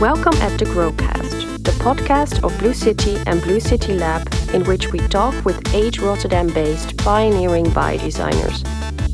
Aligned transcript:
Welcome 0.00 0.32
at 0.36 0.58
the 0.58 0.64
Growcast, 0.64 1.62
the 1.62 1.72
podcast 1.72 2.42
of 2.42 2.58
Blue 2.58 2.72
City 2.72 3.18
and 3.26 3.42
Blue 3.42 3.60
City 3.60 3.92
Lab, 3.92 4.32
in 4.54 4.64
which 4.64 4.90
we 4.92 4.98
talk 5.08 5.44
with 5.44 5.74
eight 5.74 6.00
Rotterdam 6.00 6.46
based 6.48 6.96
pioneering 6.96 7.66
biodesigners, 7.66 8.64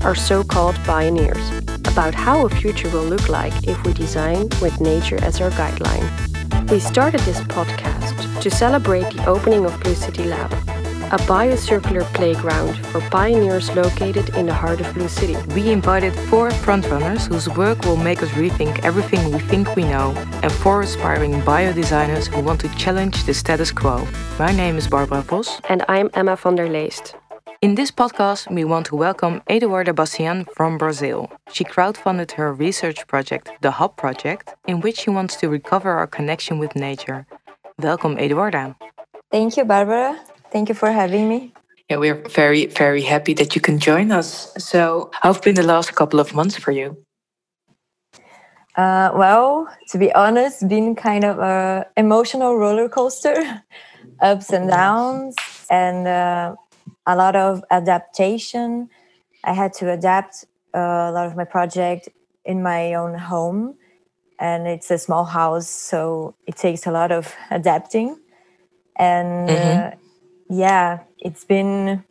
our 0.04 0.14
so 0.14 0.44
called 0.44 0.76
bioneers, 0.86 1.44
about 1.88 2.14
how 2.14 2.46
a 2.46 2.48
future 2.48 2.88
will 2.90 3.02
look 3.02 3.28
like 3.28 3.66
if 3.66 3.84
we 3.84 3.94
design 3.94 4.48
with 4.62 4.80
nature 4.80 5.18
as 5.24 5.40
our 5.40 5.50
guideline. 5.50 6.08
We 6.70 6.78
started 6.78 7.18
this 7.22 7.40
podcast 7.40 8.40
to 8.40 8.48
celebrate 8.48 9.12
the 9.12 9.26
opening 9.26 9.64
of 9.64 9.80
Blue 9.80 9.96
City 9.96 10.22
Lab, 10.22 10.52
a 11.12 11.18
biocircular 11.18 12.02
playground 12.14 12.76
for 12.86 13.00
bioneers 13.02 13.72
located 13.76 14.30
in 14.30 14.46
the 14.46 14.52
heart 14.52 14.80
of 14.80 14.92
Blue 14.92 15.06
City. 15.06 15.36
We 15.54 15.70
invited 15.70 16.12
four 16.28 16.50
frontrunners 16.50 17.28
whose 17.28 17.48
work 17.48 17.84
will 17.84 17.96
make 17.96 18.24
us 18.24 18.30
rethink 18.30 18.84
everything 18.84 19.32
we 19.32 19.38
think 19.38 19.76
we 19.76 19.84
know, 19.84 20.12
and 20.42 20.50
four 20.50 20.82
aspiring 20.82 21.40
biodesigners 21.42 22.26
who 22.26 22.42
want 22.42 22.60
to 22.62 22.68
challenge 22.76 23.22
the 23.24 23.34
status 23.34 23.70
quo. 23.70 24.04
My 24.36 24.50
name 24.50 24.76
is 24.76 24.88
Barbara 24.88 25.22
Vos. 25.22 25.60
And 25.68 25.84
I'm 25.88 26.10
Emma 26.14 26.34
van 26.34 26.56
der 26.56 26.68
Leest. 26.68 27.14
In 27.62 27.76
this 27.76 27.92
podcast, 27.92 28.52
we 28.52 28.64
want 28.64 28.86
to 28.86 28.96
welcome 28.96 29.42
Eduarda 29.48 29.94
Bastian 29.94 30.44
from 30.56 30.76
Brazil. 30.76 31.30
She 31.52 31.62
crowdfunded 31.62 32.32
her 32.32 32.52
research 32.52 33.06
project, 33.06 33.50
the 33.60 33.70
Hop 33.70 33.96
Project, 33.96 34.54
in 34.66 34.80
which 34.80 34.98
she 34.98 35.10
wants 35.10 35.36
to 35.36 35.48
recover 35.48 35.92
our 35.92 36.08
connection 36.08 36.58
with 36.58 36.74
nature. 36.74 37.26
Welcome, 37.78 38.16
Eduarda. 38.16 38.74
Thank 39.30 39.56
you, 39.56 39.64
Barbara. 39.64 40.18
Thank 40.56 40.70
you 40.70 40.74
for 40.74 40.90
having 40.90 41.28
me. 41.28 41.52
Yeah, 41.90 41.98
we're 41.98 42.22
very, 42.30 42.64
very 42.64 43.02
happy 43.02 43.34
that 43.34 43.54
you 43.54 43.60
can 43.60 43.78
join 43.78 44.10
us. 44.10 44.54
So, 44.56 45.10
how 45.12 45.34
have 45.34 45.42
been 45.42 45.54
the 45.54 45.62
last 45.62 45.94
couple 45.94 46.18
of 46.18 46.32
months 46.32 46.56
for 46.56 46.72
you? 46.72 46.96
Uh, 48.74 49.10
well, 49.14 49.68
to 49.90 49.98
be 49.98 50.10
honest, 50.14 50.66
been 50.66 50.94
kind 50.94 51.24
of 51.24 51.38
a 51.40 51.84
emotional 51.98 52.56
roller 52.56 52.88
coaster, 52.88 53.36
ups 54.22 54.48
and 54.50 54.70
downs, 54.70 55.36
and 55.68 56.08
uh, 56.08 56.54
a 57.06 57.14
lot 57.14 57.36
of 57.36 57.62
adaptation. 57.70 58.88
I 59.44 59.52
had 59.52 59.74
to 59.74 59.92
adapt 59.92 60.46
uh, 60.74 61.10
a 61.10 61.12
lot 61.12 61.26
of 61.26 61.36
my 61.36 61.44
project 61.44 62.08
in 62.46 62.62
my 62.62 62.94
own 62.94 63.12
home, 63.18 63.74
and 64.38 64.66
it's 64.66 64.90
a 64.90 64.96
small 64.96 65.26
house, 65.26 65.68
so 65.68 66.34
it 66.46 66.56
takes 66.56 66.86
a 66.86 66.90
lot 66.90 67.12
of 67.12 67.34
adapting. 67.50 68.16
And 68.98 69.50
mm-hmm 69.50 70.05
yeah, 70.48 71.00
it's 71.18 71.44
been 71.44 72.04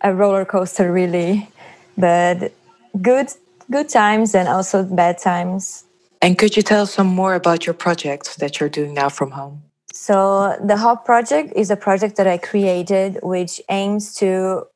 a 0.00 0.14
roller 0.14 0.44
coaster, 0.44 0.92
really, 0.92 1.48
but 1.96 2.52
good 3.00 3.28
good 3.70 3.88
times 3.88 4.34
and 4.34 4.48
also 4.48 4.84
bad 4.84 5.18
times. 5.18 5.84
And 6.20 6.38
could 6.38 6.56
you 6.56 6.62
tell 6.62 6.86
some 6.86 7.06
more 7.06 7.34
about 7.34 7.66
your 7.66 7.74
project 7.74 8.38
that 8.38 8.60
you're 8.60 8.68
doing 8.68 8.94
now 8.94 9.08
from 9.08 9.30
home? 9.30 9.62
So 9.92 10.56
the 10.62 10.76
Hop 10.76 11.04
project 11.04 11.52
is 11.56 11.70
a 11.70 11.76
project 11.76 12.16
that 12.16 12.26
I 12.26 12.38
created, 12.38 13.18
which 13.22 13.60
aims 13.68 14.14
to 14.16 14.66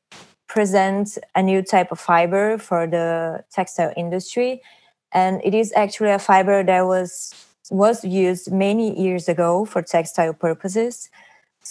present 0.47 1.17
a 1.35 1.43
new 1.43 1.61
type 1.61 1.91
of 1.91 1.99
fiber 1.99 2.57
for 2.57 2.87
the 2.87 3.43
textile 3.51 3.93
industry, 3.95 4.61
and 5.11 5.41
it 5.43 5.53
is 5.53 5.71
actually 5.75 6.11
a 6.11 6.19
fiber 6.19 6.63
that 6.63 6.85
was 6.85 7.33
was 7.71 8.03
used 8.03 8.51
many 8.51 8.99
years 8.99 9.29
ago 9.29 9.63
for 9.63 9.83
textile 9.83 10.33
purposes 10.33 11.09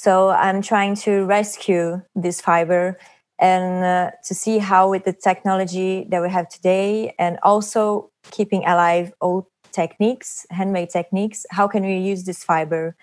so 0.01 0.29
I'm 0.29 0.63
trying 0.63 0.95
to 1.07 1.25
rescue 1.25 2.01
this 2.15 2.41
fiber 2.41 2.97
and 3.41 3.85
uh, 3.85 4.11
to 4.27 4.33
see 4.33 4.59
how 4.59 4.89
with 4.89 5.05
the 5.05 5.13
technology 5.13 6.07
that 6.11 6.23
we 6.23 6.31
have 6.31 6.49
today 6.49 7.17
and 7.19 7.37
also 7.43 8.09
keeping 8.31 8.65
alive 8.65 9.13
old 9.21 9.47
techniques, 9.73 10.47
handmade 10.51 10.91
techniques, 10.91 11.47
how 11.51 11.67
can 11.67 11.83
we 11.83 11.99
use 11.99 12.23
this 12.23 12.45
fiber 12.45 12.95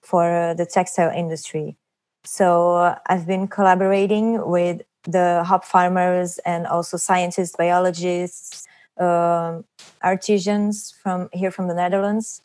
for 0.00 0.30
uh, 0.32 0.54
the 0.54 0.64
textile 0.64 1.10
industry? 1.10 1.76
So 2.22 2.76
uh, 2.76 2.98
I've 3.08 3.26
been 3.26 3.48
collaborating 3.48 4.48
with 4.48 4.82
the 5.02 5.42
hop 5.42 5.64
farmers 5.64 6.38
and 6.46 6.68
also 6.68 6.96
scientists, 6.96 7.56
biologists, 7.58 8.64
um, 9.00 9.64
artisans 10.02 10.94
from 11.02 11.30
here 11.32 11.50
from 11.50 11.66
the 11.66 11.74
Netherlands 11.74 12.42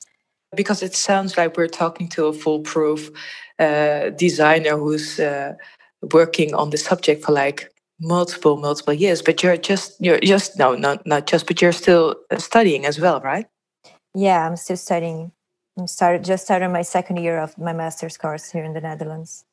because 0.56 0.82
it 0.82 0.96
sounds 0.96 1.38
like 1.38 1.58
we're 1.58 1.68
talking 1.68 2.08
to 2.10 2.26
a 2.26 2.34
foolproof 2.34 3.12
designer 4.18 4.78
who's 4.78 5.20
uh, 5.20 5.54
working 6.14 6.54
on 6.56 6.70
the 6.70 6.78
subject 6.78 7.24
for 7.24 7.34
like 7.34 7.72
multiple 8.02 8.56
multiple 8.56 8.94
years 8.94 9.22
but 9.22 9.44
you're 9.44 9.58
just 9.58 10.00
you're 10.00 10.20
just 10.20 10.58
no 10.58 10.74
not 10.76 11.06
not 11.06 11.28
just 11.28 11.46
but 11.48 11.62
you're 11.62 11.74
still 11.74 12.16
uh, 12.32 12.38
studying 12.38 12.86
as 12.86 13.00
well 13.00 13.20
right? 13.22 13.48
Yeah 14.16 14.48
i'm 14.48 14.56
still 14.56 14.78
studying. 14.78 15.32
I'm 15.78 15.88
started 15.88 16.24
just 16.24 16.44
started 16.44 16.70
my 16.70 16.82
second 16.82 17.18
year 17.18 17.40
of 17.40 17.58
my 17.58 17.74
master's 17.74 18.18
course 18.18 18.52
here 18.52 18.64
in 18.64 18.74
the 18.74 18.82
netherlands. 18.82 19.46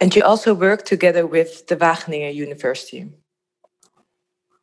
And 0.00 0.14
you 0.14 0.22
also 0.22 0.52
work 0.54 0.84
together 0.84 1.26
with 1.26 1.66
the 1.68 1.76
wageningen 1.76 2.34
university. 2.34 3.08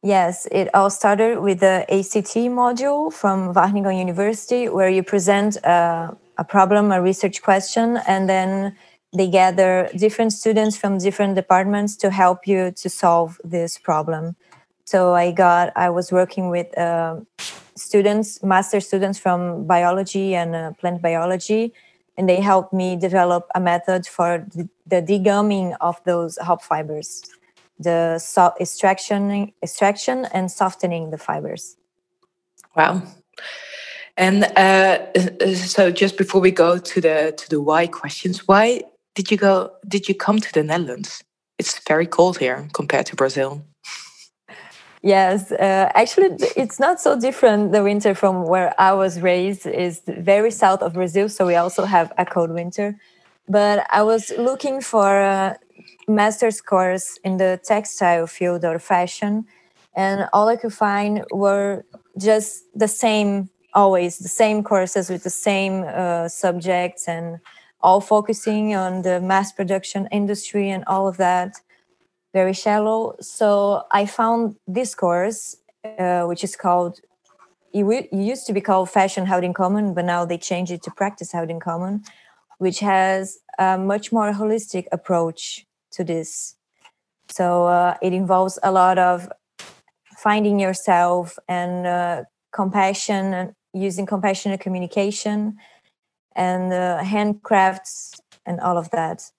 Yes, 0.03 0.47
it 0.51 0.67
all 0.75 0.89
started 0.89 1.39
with 1.39 1.61
the 1.61 1.85
ACT 1.89 2.35
module 2.51 3.11
from 3.11 3.53
Wageningen 3.53 3.97
University, 3.97 4.67
where 4.67 4.89
you 4.89 5.01
present 5.01 5.55
a, 5.63 6.17
a, 6.37 6.43
problem, 6.43 6.91
a 6.91 7.01
research 7.01 7.41
question, 7.41 7.97
and 8.07 8.29
then 8.29 8.75
they 9.15 9.29
gather 9.29 9.89
different 9.95 10.33
students 10.33 10.75
from 10.75 10.97
different 10.97 11.35
departments 11.35 11.95
to 11.97 12.09
help 12.09 12.47
you 12.47 12.71
to 12.71 12.89
solve 12.89 13.39
this 13.43 13.77
problem. 13.77 14.35
So 14.85 15.13
I 15.13 15.31
got, 15.31 15.71
I 15.75 15.89
was 15.89 16.11
working 16.11 16.49
with 16.49 16.75
uh, 16.77 17.21
students, 17.75 18.43
master 18.43 18.79
students 18.79 19.19
from 19.19 19.65
biology 19.65 20.35
and 20.35 20.55
uh, 20.55 20.71
plant 20.73 21.01
biology, 21.01 21.73
and 22.17 22.27
they 22.27 22.41
helped 22.41 22.73
me 22.73 22.95
develop 22.95 23.47
a 23.55 23.59
method 23.59 24.05
for 24.05 24.45
the, 24.53 25.01
degumming 25.01 25.75
of 25.81 26.03
those 26.03 26.37
hop 26.37 26.61
fibers 26.61 27.23
the 27.79 28.19
so- 28.19 28.53
extraction, 28.59 29.51
extraction 29.61 30.25
and 30.33 30.51
softening 30.51 31.11
the 31.11 31.17
fibers. 31.17 31.77
Wow. 32.75 33.03
And 34.17 34.43
uh, 34.55 34.99
so, 35.55 35.91
just 35.91 36.17
before 36.17 36.41
we 36.41 36.51
go 36.51 36.77
to 36.77 37.01
the 37.01 37.33
to 37.35 37.49
the 37.49 37.61
why 37.61 37.87
questions, 37.87 38.47
why 38.47 38.83
did 39.15 39.31
you 39.31 39.37
go? 39.37 39.71
Did 39.87 40.07
you 40.07 40.15
come 40.15 40.39
to 40.39 40.53
the 40.53 40.63
Netherlands? 40.63 41.23
It's 41.57 41.79
very 41.87 42.05
cold 42.05 42.37
here 42.37 42.67
compared 42.73 43.05
to 43.07 43.15
Brazil. 43.15 43.63
Yes, 45.01 45.51
uh, 45.51 45.91
actually, 45.95 46.37
it's 46.55 46.79
not 46.79 47.01
so 47.01 47.19
different. 47.19 47.73
The 47.73 47.83
winter 47.83 48.15
from 48.15 48.45
where 48.45 48.73
I 48.79 48.93
was 48.93 49.19
raised 49.19 49.65
is 49.65 50.01
very 50.07 50.49
south 50.51 50.81
of 50.81 50.93
Brazil, 50.93 51.27
so 51.27 51.45
we 51.45 51.55
also 51.55 51.83
have 51.83 52.13
a 52.17 52.25
cold 52.25 52.51
winter. 52.51 52.95
But 53.49 53.85
I 53.91 54.03
was 54.03 54.31
looking 54.37 54.79
for 54.79 55.19
a 55.19 55.57
master's 56.07 56.61
course 56.61 57.17
in 57.23 57.37
the 57.37 57.59
textile 57.63 58.27
field 58.27 58.63
or 58.65 58.79
fashion 58.79 59.45
and 59.95 60.27
all 60.33 60.47
i 60.47 60.55
could 60.55 60.73
find 60.73 61.23
were 61.31 61.85
just 62.17 62.63
the 62.75 62.87
same 62.87 63.49
always 63.73 64.19
the 64.19 64.27
same 64.27 64.63
courses 64.63 65.09
with 65.09 65.23
the 65.23 65.29
same 65.29 65.83
uh, 65.83 66.27
subjects 66.27 67.07
and 67.07 67.39
all 67.81 67.99
focusing 67.99 68.75
on 68.75 69.01
the 69.01 69.19
mass 69.19 69.51
production 69.51 70.07
industry 70.11 70.69
and 70.69 70.83
all 70.85 71.07
of 71.07 71.17
that 71.17 71.61
very 72.33 72.53
shallow 72.53 73.15
so 73.19 73.83
i 73.91 74.05
found 74.05 74.55
this 74.67 74.95
course 74.95 75.57
uh, 75.99 76.23
which 76.23 76.43
is 76.43 76.55
called 76.55 76.99
it 77.73 78.13
used 78.13 78.45
to 78.45 78.53
be 78.53 78.61
called 78.61 78.89
fashion 78.89 79.25
held 79.25 79.43
in 79.43 79.53
common 79.53 79.93
but 79.93 80.05
now 80.05 80.23
they 80.23 80.37
changed 80.37 80.71
it 80.71 80.81
to 80.81 80.91
practice 80.91 81.31
held 81.31 81.49
in 81.49 81.59
common 81.59 82.03
which 82.63 82.79
has 82.79 83.39
a 83.59 83.77
much 83.77 84.11
more 84.11 84.31
holistic 84.31 84.85
approach 84.91 85.65
to 85.91 86.03
this. 86.03 86.55
So 87.29 87.65
uh, 87.65 87.97
it 88.01 88.13
involves 88.13 88.59
a 88.63 88.71
lot 88.71 88.97
of 88.97 89.29
finding 90.17 90.59
yourself 90.59 91.37
and 91.47 91.85
uh, 91.85 92.23
compassion 92.53 93.33
and 93.33 93.53
using 93.73 94.05
compassionate 94.05 94.59
communication 94.59 95.57
and 96.35 96.73
uh, 96.73 96.99
handcrafts 97.03 98.19
and 98.45 98.59
all 98.59 98.77
of 98.77 98.89
that. 98.91 99.31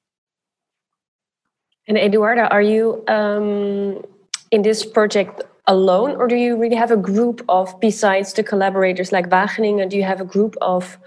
And 1.87 1.97
Eduarda, 1.97 2.49
are 2.51 2.63
you 2.63 3.05
um, 3.09 4.03
in 4.51 4.63
this 4.63 4.85
project 4.87 5.43
alone, 5.67 6.17
or 6.17 6.29
do 6.29 6.37
you 6.37 6.57
really 6.57 6.77
have 6.77 6.91
a 6.91 6.97
group 6.97 7.45
of, 7.49 7.79
besides 7.81 8.33
the 8.33 8.43
collaborators 8.43 9.13
like 9.13 9.29
Wageningen, 9.29 9.89
do 9.89 9.97
you 9.97 10.03
have 10.03 10.21
a 10.21 10.25
group 10.25 10.57
of 10.61 10.99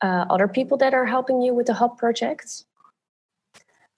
uh, 0.00 0.24
other 0.30 0.48
people 0.48 0.76
that 0.78 0.94
are 0.94 1.06
helping 1.06 1.42
you 1.42 1.54
with 1.54 1.66
the 1.66 1.74
Hop 1.74 1.98
projects? 1.98 2.64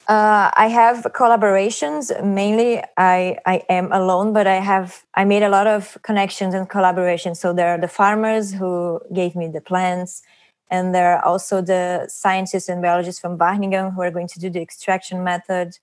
Uh, 0.08 0.50
I 0.54 0.66
have 0.66 1.04
collaborations. 1.14 2.10
Mainly, 2.24 2.82
I 2.96 3.38
I 3.46 3.62
am 3.68 3.92
alone, 3.92 4.32
but 4.32 4.46
I 4.48 4.56
have 4.56 5.04
I 5.14 5.24
made 5.24 5.44
a 5.44 5.48
lot 5.48 5.66
of 5.68 5.96
connections 6.02 6.54
and 6.54 6.68
collaborations. 6.68 7.36
So 7.36 7.52
there 7.52 7.68
are 7.68 7.78
the 7.78 7.88
farmers 7.88 8.52
who 8.52 9.00
gave 9.14 9.36
me 9.36 9.46
the 9.48 9.60
plants, 9.60 10.22
and 10.70 10.92
there 10.94 11.16
are 11.16 11.24
also 11.24 11.62
the 11.62 12.06
scientists 12.08 12.68
and 12.68 12.82
biologists 12.82 13.20
from 13.20 13.38
Wageningen 13.38 13.94
who 13.94 14.02
are 14.02 14.10
going 14.10 14.26
to 14.28 14.40
do 14.40 14.50
the 14.50 14.60
extraction 14.60 15.22
method, 15.22 15.78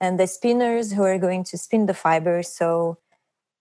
and 0.00 0.20
the 0.20 0.28
spinners 0.28 0.92
who 0.92 1.02
are 1.02 1.18
going 1.18 1.42
to 1.44 1.58
spin 1.58 1.86
the 1.86 1.94
fibers. 1.94 2.48
So, 2.48 2.98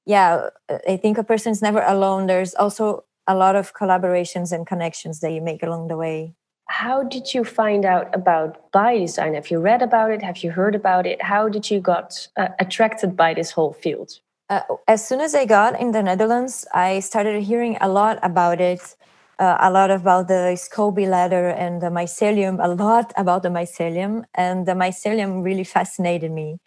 yeah, 0.05 0.49
I 0.87 0.97
think 0.97 1.17
a 1.17 1.23
person 1.23 1.51
is 1.51 1.61
never 1.61 1.81
alone. 1.83 2.27
There's 2.27 2.55
also 2.55 3.05
a 3.27 3.35
lot 3.35 3.55
of 3.55 3.73
collaborations 3.73 4.51
and 4.53 4.67
connections 4.67 5.21
that 5.21 5.31
you 5.33 5.41
make 5.41 5.63
along 5.63 5.89
the 5.89 5.97
way. 5.97 6.35
How 6.73 7.03
did 7.03 7.35
you 7.35 7.43
find 7.43 7.85
out 7.85 8.07
about 8.15 8.71
biodesign? 8.71 9.35
Have 9.35 9.51
you 9.51 9.59
read 9.59 9.83
about 9.83 10.09
it? 10.09 10.23
Have 10.23 10.39
you 10.43 10.49
heard 10.49 10.73
about 10.73 11.05
it? 11.05 11.21
How 11.21 11.47
did 11.47 11.69
you 11.69 11.79
got 11.79 12.27
uh, 12.35 12.47
attracted 12.59 13.15
by 13.15 13.35
this 13.35 13.51
whole 13.51 13.73
field? 13.73 14.19
Uh, 14.49 14.61
as 14.87 15.07
soon 15.07 15.21
as 15.21 15.35
I 15.35 15.45
got 15.45 15.79
in 15.79 15.91
the 15.91 16.01
Netherlands, 16.01 16.65
I 16.73 16.99
started 17.01 17.43
hearing 17.43 17.77
a 17.79 17.87
lot 17.87 18.17
about 18.23 18.59
it. 18.59 18.95
Uh, 19.37 19.57
a 19.59 19.69
lot 19.69 19.91
about 19.91 20.27
the 20.27 20.57
SCOBY 20.57 21.07
leather 21.07 21.49
and 21.49 21.79
the 21.79 21.91
mycelium, 21.99 22.57
a 22.59 22.69
lot 22.69 23.13
about 23.17 23.43
the 23.43 23.49
mycelium, 23.49 24.23
and 24.33 24.65
the 24.65 24.73
mycelium 24.73 25.43
really 25.43 25.63
fascinated 25.63 26.31
me. 26.31 26.57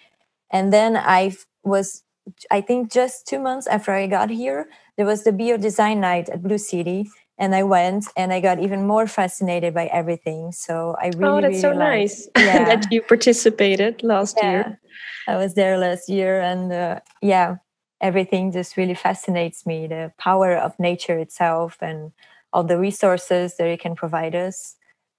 And 0.52 0.72
then 0.72 0.96
I 0.96 1.34
was, 1.64 2.04
I 2.48 2.60
think, 2.60 2.92
just 2.92 3.26
two 3.26 3.40
months 3.40 3.66
after 3.66 3.90
I 3.90 4.06
got 4.06 4.30
here, 4.30 4.68
there 4.96 5.06
was 5.06 5.24
the 5.24 5.32
Biodesign 5.32 5.98
Night 5.98 6.28
at 6.28 6.44
Blue 6.44 6.58
City, 6.58 7.10
and 7.38 7.54
I 7.54 7.62
went 7.62 8.06
and 8.16 8.32
I 8.32 8.40
got 8.40 8.60
even 8.60 8.86
more 8.86 9.06
fascinated 9.06 9.74
by 9.74 9.86
everything. 9.86 10.52
So 10.52 10.96
I 11.00 11.10
really, 11.16 11.24
oh, 11.24 11.40
that's 11.40 11.50
really 11.50 11.60
so 11.60 11.68
liked, 11.70 11.80
nice 11.80 12.28
yeah. 12.36 12.64
that 12.64 12.86
you 12.90 13.02
participated 13.02 14.02
last 14.02 14.38
yeah. 14.38 14.50
year. 14.50 14.80
I 15.28 15.36
was 15.36 15.54
there 15.54 15.76
last 15.76 16.08
year, 16.08 16.40
and 16.40 16.72
uh, 16.72 17.00
yeah, 17.20 17.56
everything 18.00 18.52
just 18.52 18.76
really 18.76 18.94
fascinates 18.94 19.66
me. 19.66 19.86
The 19.86 20.12
power 20.18 20.56
of 20.56 20.78
nature 20.78 21.18
itself 21.18 21.78
and 21.80 22.12
all 22.52 22.64
the 22.64 22.78
resources 22.78 23.56
that 23.56 23.66
it 23.66 23.80
can 23.80 23.96
provide 23.96 24.34
us. 24.34 24.76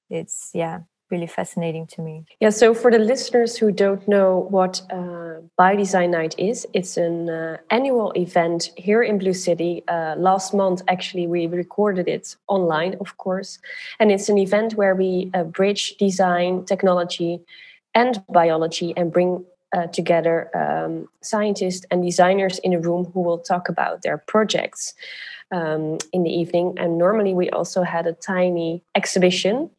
It's 0.10 0.52
yeah, 0.54 0.82
really 1.10 1.28
fascinating 1.28 1.88
to 1.88 2.02
me. 2.02 2.26
Yeah, 2.40 2.50
so 2.50 2.74
for 2.74 2.92
the 2.92 3.00
listeners 3.00 3.58
who 3.58 3.72
don't 3.72 4.06
know 4.08 4.48
what 4.50 4.82
uh, 4.90 5.42
Biodesign 5.60 6.10
Night 6.10 6.36
is, 6.38 6.68
it's 6.74 6.98
an 6.98 7.30
uh, 7.30 7.58
annual 7.70 8.12
event 8.16 8.72
here 8.76 9.02
in 9.02 9.18
Blue 9.18 9.34
City. 9.34 9.84
Uh, 9.88 10.16
last 10.18 10.54
month, 10.54 10.82
actually, 10.88 11.28
we 11.28 11.48
recorded 11.48 12.08
it 12.08 12.36
online, 12.48 12.96
of 13.00 13.18
course. 13.18 13.60
And 14.00 14.12
it's 14.12 14.30
an 14.30 14.38
event 14.38 14.74
where 14.74 14.96
we 14.96 15.32
uh, 15.34 15.44
bridge 15.44 15.96
design, 15.98 16.66
technology, 16.66 17.40
and 17.96 18.22
biology 18.30 18.94
and 18.98 19.12
bring 19.12 19.46
uh, 19.76 19.88
together 19.88 20.50
um, 20.56 21.08
scientists 21.22 21.86
and 21.92 22.04
designers 22.04 22.60
in 22.60 22.74
a 22.74 22.80
room 22.80 23.06
who 23.14 23.22
will 23.22 23.40
talk 23.40 23.70
about 23.70 24.02
their 24.02 24.18
projects. 24.18 24.94
Um, 25.50 25.98
in 26.12 26.24
the 26.24 26.30
evening, 26.30 26.74
and 26.76 26.98
normally 26.98 27.34
we 27.34 27.50
also 27.52 27.84
had 27.84 28.06
a 28.06 28.12
tiny 28.12 28.84
exhibition 28.96 29.70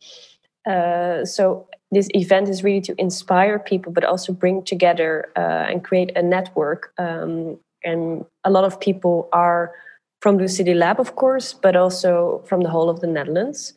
uh, 0.69 1.25
so 1.25 1.67
this 1.91 2.09
event 2.15 2.49
is 2.49 2.62
really 2.62 2.82
to 2.82 2.94
inspire 2.99 3.59
people, 3.59 3.93
but 3.93 4.05
also 4.05 4.32
bring 4.32 4.62
together 4.62 5.32
uh, 5.37 5.67
and 5.70 5.82
create 5.82 6.12
a 6.17 6.23
network. 6.23 6.93
Um, 6.99 7.59
and 7.85 8.25
a 8.44 8.50
lot 8.50 8.65
of 8.65 8.79
people 8.79 9.29
are 9.32 9.73
from 10.20 10.37
Blue 10.37 10.49
City 10.49 10.75
Lab, 10.75 11.00
of 11.00 11.17
course, 11.17 11.55
but 11.55 11.76
also 11.76 12.43
from 12.47 12.61
the 12.61 12.69
whole 12.69 12.91
of 12.91 13.00
the 13.00 13.06
Netherlands. 13.06 13.73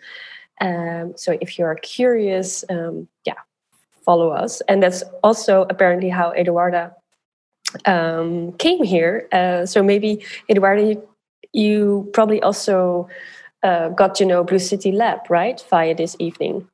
Um, 0.59 1.13
so 1.15 1.37
if 1.39 1.57
you 1.57 1.65
are 1.65 1.75
curious, 1.75 2.65
um, 2.69 3.07
yeah, 3.25 3.39
follow 4.03 4.29
us. 4.29 4.61
And 4.67 4.83
that's 4.83 5.03
also 5.23 5.65
apparently 5.69 6.09
how 6.09 6.33
Eduarda 6.33 6.93
um, 7.85 8.53
came 8.53 8.83
here. 8.83 9.27
Uh, 9.31 9.65
so 9.65 9.81
maybe 9.81 10.25
Eduarda, 10.49 10.89
you, 10.89 11.07
you 11.53 12.09
probably 12.13 12.41
also 12.41 13.07
uh, 13.63 13.89
got 13.89 14.15
to 14.15 14.25
know 14.25 14.43
Blue 14.43 14.59
City 14.59 14.91
Lab, 14.91 15.19
right, 15.29 15.63
via 15.69 15.95
this 15.95 16.15
evening. 16.19 16.67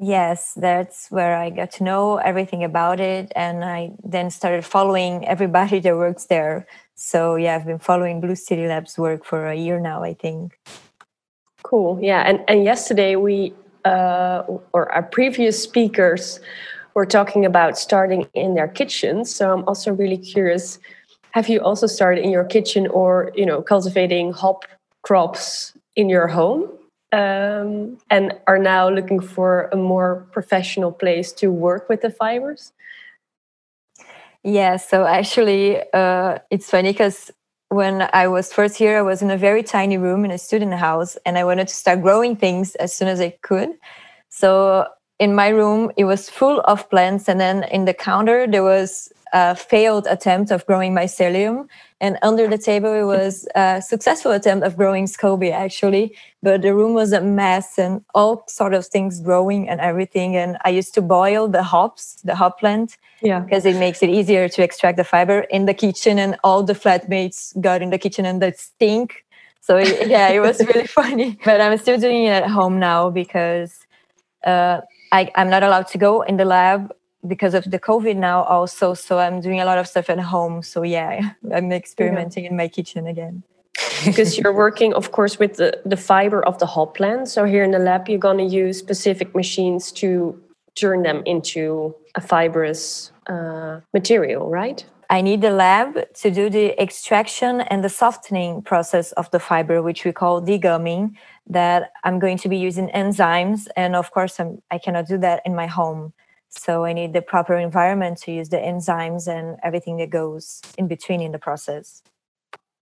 Yes, 0.00 0.54
that's 0.54 1.10
where 1.10 1.36
I 1.36 1.50
got 1.50 1.72
to 1.72 1.84
know 1.84 2.18
everything 2.18 2.62
about 2.62 3.00
it. 3.00 3.32
And 3.34 3.64
I 3.64 3.92
then 4.04 4.30
started 4.30 4.64
following 4.64 5.26
everybody 5.26 5.80
that 5.84 5.96
works 5.96 6.26
there. 6.26 6.66
So, 6.94 7.36
yeah, 7.36 7.56
I've 7.56 7.66
been 7.66 7.78
following 7.78 8.20
Blue 8.20 8.36
City 8.36 8.66
Labs 8.66 8.98
work 8.98 9.24
for 9.24 9.46
a 9.46 9.54
year 9.54 9.80
now, 9.80 10.02
I 10.02 10.14
think. 10.14 10.58
Cool. 11.62 11.98
Yeah. 12.00 12.22
And, 12.22 12.40
and 12.48 12.64
yesterday, 12.64 13.16
we, 13.16 13.52
uh, 13.84 14.42
or 14.72 14.90
our 14.92 15.02
previous 15.02 15.62
speakers, 15.62 16.40
were 16.94 17.06
talking 17.06 17.44
about 17.44 17.78
starting 17.78 18.26
in 18.34 18.54
their 18.54 18.68
kitchens. 18.68 19.34
So, 19.34 19.52
I'm 19.52 19.64
also 19.68 19.92
really 19.92 20.18
curious 20.18 20.78
have 21.32 21.48
you 21.48 21.60
also 21.60 21.86
started 21.86 22.24
in 22.24 22.30
your 22.30 22.44
kitchen 22.44 22.86
or, 22.88 23.30
you 23.34 23.44
know, 23.44 23.62
cultivating 23.62 24.32
hop 24.32 24.64
crops 25.02 25.72
in 25.94 26.08
your 26.08 26.26
home? 26.26 26.68
Um, 27.12 27.98
and 28.10 28.32
are 28.46 28.58
now 28.58 28.88
looking 28.88 29.20
for 29.20 29.68
a 29.72 29.76
more 29.76 30.26
professional 30.32 30.92
place 30.92 31.32
to 31.32 31.50
work 31.50 31.88
with 31.88 32.02
the 32.02 32.10
fibers? 32.10 32.72
Yeah, 34.44 34.76
so 34.76 35.04
actually, 35.04 35.80
uh, 35.92 36.38
it's 36.50 36.70
funny 36.70 36.92
because 36.92 37.30
when 37.68 38.08
I 38.12 38.28
was 38.28 38.52
first 38.52 38.76
here, 38.76 38.98
I 38.98 39.02
was 39.02 39.20
in 39.20 39.30
a 39.30 39.36
very 39.36 39.62
tiny 39.62 39.98
room 39.98 40.24
in 40.24 40.30
a 40.30 40.38
student 40.38 40.74
house, 40.74 41.16
and 41.26 41.36
I 41.36 41.44
wanted 41.44 41.68
to 41.68 41.74
start 41.74 42.02
growing 42.02 42.36
things 42.36 42.74
as 42.76 42.94
soon 42.94 43.08
as 43.08 43.20
I 43.20 43.30
could. 43.42 43.70
So 44.28 44.86
in 45.18 45.34
my 45.34 45.48
room, 45.48 45.90
it 45.96 46.04
was 46.04 46.30
full 46.30 46.60
of 46.60 46.88
plants, 46.88 47.28
and 47.28 47.40
then 47.40 47.64
in 47.64 47.84
the 47.84 47.94
counter 47.94 48.46
there 48.46 48.62
was 48.62 49.12
a 49.32 49.54
failed 49.54 50.06
attempt 50.06 50.50
of 50.50 50.64
growing 50.66 50.92
mycelium, 50.94 51.66
and 52.00 52.18
under 52.22 52.46
the 52.46 52.58
table 52.58 52.92
it 52.92 53.04
was 53.04 53.46
a 53.54 53.82
successful 53.82 54.32
attempt 54.32 54.64
of 54.64 54.76
growing 54.76 55.06
SCOBY 55.06 55.50
actually. 55.52 56.16
But 56.42 56.62
the 56.62 56.74
room 56.74 56.94
was 56.94 57.12
a 57.12 57.20
mess 57.20 57.78
and 57.78 58.04
all 58.14 58.44
sort 58.48 58.74
of 58.74 58.86
things 58.86 59.20
growing 59.20 59.68
and 59.68 59.80
everything. 59.80 60.36
And 60.36 60.56
I 60.64 60.70
used 60.70 60.94
to 60.94 61.02
boil 61.02 61.48
the 61.48 61.62
hops, 61.62 62.16
the 62.22 62.36
hop 62.36 62.60
plant, 62.60 62.96
yeah, 63.20 63.40
because 63.40 63.66
it 63.66 63.76
makes 63.76 64.02
it 64.02 64.10
easier 64.10 64.48
to 64.48 64.62
extract 64.62 64.96
the 64.96 65.04
fiber 65.04 65.40
in 65.50 65.66
the 65.66 65.74
kitchen. 65.74 66.18
And 66.18 66.36
all 66.44 66.62
the 66.62 66.74
flatmates 66.74 67.60
got 67.60 67.82
in 67.82 67.90
the 67.90 67.98
kitchen 67.98 68.24
and 68.24 68.40
that 68.42 68.58
stink. 68.58 69.24
So 69.60 69.78
yeah, 69.78 70.28
it 70.28 70.40
was 70.40 70.60
really 70.60 70.86
funny. 71.00 71.38
But 71.44 71.60
I'm 71.60 71.76
still 71.78 71.98
doing 71.98 72.24
it 72.24 72.42
at 72.42 72.48
home 72.48 72.78
now 72.78 73.10
because. 73.10 73.78
Uh, 74.44 74.80
I, 75.10 75.30
I'm 75.36 75.48
not 75.48 75.62
allowed 75.62 75.88
to 75.88 75.98
go 75.98 76.22
in 76.22 76.36
the 76.36 76.44
lab 76.44 76.92
because 77.26 77.54
of 77.54 77.64
the 77.70 77.78
COVID 77.78 78.16
now 78.16 78.42
also. 78.44 78.94
So 78.94 79.18
I'm 79.18 79.40
doing 79.40 79.60
a 79.60 79.64
lot 79.64 79.78
of 79.78 79.86
stuff 79.86 80.08
at 80.10 80.20
home. 80.20 80.62
So 80.62 80.82
yeah, 80.82 81.32
I'm 81.54 81.72
experimenting 81.72 82.44
yeah. 82.44 82.50
in 82.50 82.56
my 82.56 82.68
kitchen 82.68 83.06
again. 83.06 83.42
because 84.04 84.38
you're 84.38 84.52
working, 84.52 84.94
of 84.94 85.12
course, 85.12 85.38
with 85.38 85.54
the, 85.56 85.80
the 85.84 85.96
fiber 85.96 86.44
of 86.44 86.58
the 86.58 86.66
hop 86.66 86.96
plant. 86.96 87.28
So 87.28 87.44
here 87.44 87.64
in 87.64 87.70
the 87.70 87.78
lab, 87.78 88.08
you're 88.08 88.18
going 88.18 88.38
to 88.38 88.44
use 88.44 88.78
specific 88.78 89.34
machines 89.34 89.92
to 89.92 90.40
turn 90.74 91.02
them 91.02 91.22
into 91.26 91.94
a 92.14 92.20
fibrous 92.20 93.12
uh, 93.28 93.80
material, 93.92 94.48
right? 94.48 94.84
I 95.10 95.22
need 95.22 95.40
the 95.40 95.50
lab 95.50 96.12
to 96.14 96.30
do 96.30 96.50
the 96.50 96.80
extraction 96.80 97.62
and 97.62 97.82
the 97.82 97.88
softening 97.88 98.62
process 98.62 99.12
of 99.12 99.30
the 99.30 99.40
fiber, 99.40 99.80
which 99.80 100.04
we 100.04 100.12
call 100.12 100.42
degumming. 100.42 101.14
That 101.46 101.92
I'm 102.04 102.18
going 102.18 102.36
to 102.38 102.48
be 102.48 102.58
using 102.58 102.88
enzymes, 102.88 103.68
and 103.74 103.96
of 103.96 104.10
course, 104.10 104.38
I'm, 104.38 104.60
I 104.70 104.76
cannot 104.76 105.06
do 105.06 105.16
that 105.18 105.40
in 105.46 105.54
my 105.54 105.66
home. 105.66 106.12
So 106.48 106.84
I 106.84 106.92
need 106.92 107.12
the 107.12 107.22
proper 107.22 107.56
environment 107.56 108.18
to 108.22 108.32
use 108.32 108.48
the 108.48 108.56
enzymes 108.56 109.28
and 109.28 109.58
everything 109.62 109.98
that 109.98 110.10
goes 110.10 110.60
in 110.76 110.88
between 110.88 111.20
in 111.20 111.32
the 111.32 111.38
process. 111.38 112.02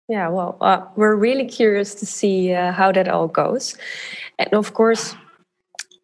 Yeah, 0.09 0.29
well, 0.29 0.59
uh, 0.61 0.85
we're 0.97 1.17
really 1.17 1.47
curious 1.47 1.95
to 1.95 2.07
see 2.07 2.53
uh, 2.53 2.73
how 2.73 2.93
that 2.93 3.09
all 3.09 3.27
goes, 3.27 3.75
and 4.39 4.53
of 4.53 4.75
course, 4.75 5.17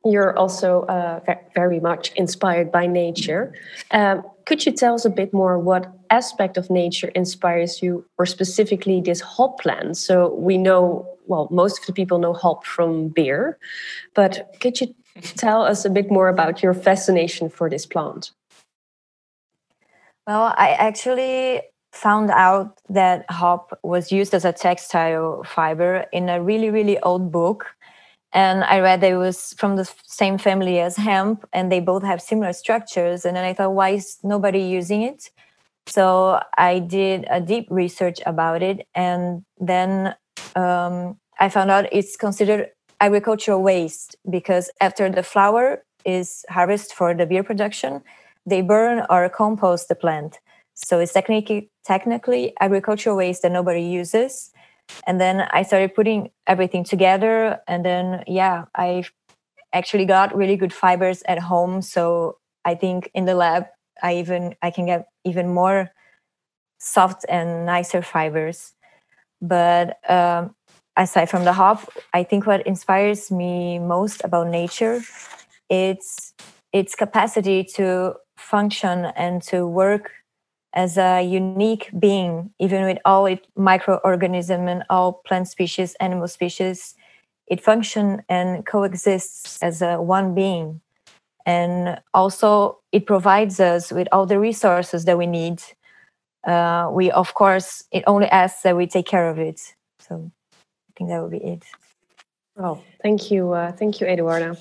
you're 0.07 0.35
also 0.39 0.83
uh, 0.83 1.21
very 1.55 1.81
much 1.81 2.11
inspired 2.17 2.73
by 2.73 2.87
nature. 2.87 3.53
Um, 3.91 4.23
could 4.47 4.65
you 4.65 4.73
tell 4.73 4.95
us 4.95 5.05
a 5.05 5.11
bit 5.11 5.35
more 5.35 5.59
what 5.59 5.93
aspect 6.09 6.57
of 6.57 6.71
nature 6.71 7.09
inspires 7.09 7.83
you, 7.83 8.07
or 8.17 8.25
specifically 8.25 9.03
this 9.03 9.21
hop 9.21 9.61
plant? 9.61 9.99
So 9.99 10.35
we 10.35 10.57
know, 10.57 11.07
well, 11.27 11.49
most 11.51 11.81
of 11.81 11.87
the 11.87 11.93
people 11.93 12.19
know 12.19 12.33
hop 12.33 12.65
from 12.65 13.09
beer, 13.09 13.59
but 14.15 14.57
could 14.61 14.81
you 14.81 14.95
tell 15.37 15.63
us 15.63 15.85
a 15.85 15.91
bit 15.91 16.11
more 16.11 16.29
about 16.29 16.63
your 16.63 16.75
fascination 16.75 17.49
for 17.49 17.69
this 17.69 17.87
plant? 17.87 18.31
Well, 20.27 20.55
I 20.57 20.71
actually 20.71 21.63
found 21.93 22.31
out 22.31 22.79
that 22.89 23.29
hop 23.31 23.79
was 23.83 24.13
used 24.13 24.33
as 24.33 24.45
a 24.45 24.53
textile 24.53 25.43
fiber 25.45 26.07
in 26.13 26.29
a 26.29 26.41
really, 26.41 26.71
really 26.71 26.99
old 27.01 27.33
book 27.33 27.75
and 28.33 28.63
I 28.65 28.81
read 28.81 29.01
that 29.01 29.11
it 29.11 29.17
was 29.17 29.55
from 29.59 29.77
the 29.77 29.91
same 30.07 30.39
family 30.39 30.79
as 30.79 30.97
hemp, 30.97 31.49
and 31.53 31.71
they 31.71 31.81
both 31.81 32.05
have 32.05 32.23
similar 32.23 32.53
structures. 32.53 33.25
And 33.25 33.37
then 33.37 33.45
I 33.45 33.55
thought, 33.55 33.75
why 33.75 33.91
is 33.91 34.19
nobody 34.23 34.61
using 34.61 35.03
it? 35.03 35.31
So 35.87 36.41
I 36.57 36.79
did 36.79 37.27
a 37.29 37.41
deep 37.41 37.67
research 37.71 38.21
about 38.27 38.63
it, 38.63 38.87
and 38.95 39.45
then 39.59 40.15
um, 40.55 41.19
I 41.41 41.49
found 41.49 41.71
out 41.71 41.89
it's 41.91 42.17
considered 42.17 42.69
agricultural 43.01 43.63
waste 43.63 44.17
because 44.29 44.71
after 44.81 45.09
the 45.11 45.23
flower 45.23 45.83
is 46.05 46.45
harvested 46.49 46.97
for 46.97 47.15
the 47.15 47.27
beer 47.27 47.43
production, 47.43 48.03
they 48.47 48.63
burn 48.63 49.05
or 49.11 49.29
compost 49.29 49.89
the 49.89 49.95
plant. 49.95 50.39
So 50.75 50.99
it's 51.01 51.13
technically 51.13 51.71
technically 51.85 52.55
agricultural 52.61 53.17
waste 53.17 53.43
that 53.43 53.53
nobody 53.53 53.83
uses. 53.83 54.53
And 55.07 55.21
then 55.21 55.47
i 55.53 55.63
started 55.63 55.95
putting 55.95 56.31
everything 56.47 56.85
together 56.85 57.61
and 57.69 57.85
then 57.85 58.25
yeah 58.27 58.65
i 58.75 59.05
actually 59.73 60.05
got 60.05 60.35
really 60.37 60.57
good 60.57 60.73
fibers 60.73 61.23
at 61.27 61.39
home. 61.39 61.83
So 61.83 62.39
i 62.65 62.75
think 62.75 63.11
in 63.15 63.25
the 63.25 63.35
lab 63.35 63.67
i 64.03 64.17
even 64.17 64.55
i 64.63 64.71
can 64.71 64.87
get 64.87 65.07
even 65.25 65.53
more 65.53 65.91
soft 66.79 67.25
and 67.29 67.67
nicer 67.67 68.03
fibers. 68.03 68.73
But 69.41 69.99
um, 70.11 70.55
aside 70.97 71.31
from 71.31 71.45
the 71.45 71.53
hop, 71.53 71.89
I 72.13 72.23
think 72.23 72.47
what 72.47 72.67
inspires 72.67 73.31
me 73.31 73.79
most 73.79 74.23
about 74.25 74.49
nature, 74.49 75.01
it's 75.69 76.35
its 76.73 76.95
capacity 76.95 77.65
to 77.65 78.15
function 78.37 79.07
and 79.17 79.43
to 79.43 79.67
work 79.67 80.11
as 80.73 80.97
a 80.97 81.23
unique 81.23 81.91
being, 81.99 82.51
even 82.61 82.85
with 82.85 82.99
all 83.05 83.27
its 83.27 83.47
microorganism 83.59 84.69
and 84.69 84.85
all 84.89 85.21
plant 85.27 85.49
species, 85.49 85.97
animal 86.01 86.29
species, 86.29 86.95
it 87.49 87.61
functions 87.61 88.21
and 88.29 88.65
coexists 88.65 89.61
as 89.63 89.83
a 89.83 90.01
one 90.01 90.35
being. 90.35 90.81
And 91.45 92.01
also 92.15 92.79
it 92.93 93.07
provides 93.07 93.59
us 93.59 93.91
with 93.91 94.07
all 94.13 94.27
the 94.27 94.39
resources 94.39 95.05
that 95.07 95.19
we 95.19 95.27
need. 95.27 95.61
Uh, 96.47 96.89
we 96.93 97.11
of 97.11 97.35
course 97.35 97.85
it 97.91 98.05
only 98.07 98.27
asks 98.27 98.63
that 98.63 98.77
we 98.77 98.87
take 98.87 99.07
care 99.07 99.29
of 99.29 99.39
it. 99.39 99.61
So 99.99 100.31
think 101.01 101.11
that 101.11 101.23
would 101.23 101.31
be 101.31 101.39
it. 101.39 101.65
Oh, 102.59 102.83
thank 103.03 103.31
you, 103.31 103.53
uh, 103.53 103.73
thank 103.73 104.01
you, 104.01 104.07
Eduarda. 104.07 104.59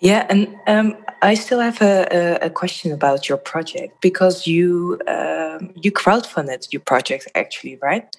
Yeah, 0.00 0.26
and 0.28 0.54
um, 0.66 0.96
I 1.22 1.34
still 1.34 1.60
have 1.60 1.80
a, 1.80 2.06
a, 2.42 2.46
a, 2.46 2.50
question 2.50 2.92
about 2.92 3.26
your 3.28 3.38
project 3.38 4.02
because 4.02 4.46
you 4.46 5.00
um, 5.08 5.72
you 5.76 5.90
crowdfunded 5.92 6.70
your 6.72 6.82
project 6.82 7.28
actually, 7.34 7.78
right? 7.80 8.14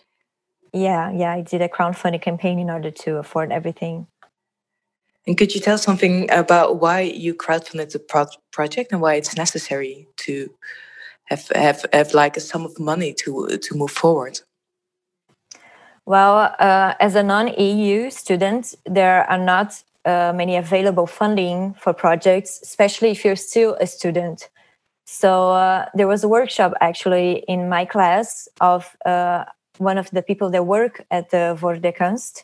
Yeah, 0.73 1.11
yeah, 1.11 1.31
I 1.33 1.41
did 1.41 1.61
a 1.61 1.69
crowdfunding 1.69 2.23
campaign 2.23 2.57
in 2.57 2.69
order 2.71 2.89
to 2.89 3.17
afford 3.17 3.51
everything. 3.51 4.07
And 5.27 5.37
could 5.37 5.53
you 5.53 5.61
tell 5.61 5.77
something 5.77 6.31
about 6.31 6.79
why 6.79 7.01
you 7.01 7.35
crowdfunded 7.35 7.91
the 7.91 7.99
pro- 7.99 8.37
project 8.51 8.91
and 8.91 9.01
why 9.01 9.15
it's 9.15 9.37
necessary 9.37 10.07
to 10.25 10.49
have 11.25 11.49
have 11.53 11.85
have 11.93 12.13
like 12.15 12.35
a 12.35 12.39
sum 12.39 12.65
of 12.65 12.79
money 12.79 13.13
to 13.21 13.59
to 13.61 13.75
move 13.75 13.91
forward? 13.91 14.39
Well, 16.05 16.53
uh, 16.59 16.93
as 16.99 17.15
a 17.15 17.23
non-EU 17.23 18.11
student, 18.11 18.75
there 18.85 19.23
are 19.29 19.39
not 19.39 19.81
uh, 20.05 20.33
many 20.35 20.55
available 20.55 21.07
funding 21.07 21.73
for 21.79 21.93
projects, 21.93 22.59
especially 22.61 23.09
if 23.09 23.25
you're 23.25 23.35
still 23.35 23.75
a 23.81 23.87
student. 23.87 24.49
So 25.05 25.51
uh, 25.51 25.87
there 25.95 26.07
was 26.07 26.23
a 26.23 26.27
workshop 26.27 26.73
actually 26.79 27.43
in 27.47 27.69
my 27.69 27.85
class 27.85 28.47
of 28.61 28.95
uh, 29.05 29.45
one 29.79 29.97
of 29.97 30.11
the 30.11 30.21
people 30.21 30.51
that 30.51 30.67
work 30.67 31.03
at 31.09 31.31
the 31.31 31.57
Voordekunst. 31.59 32.43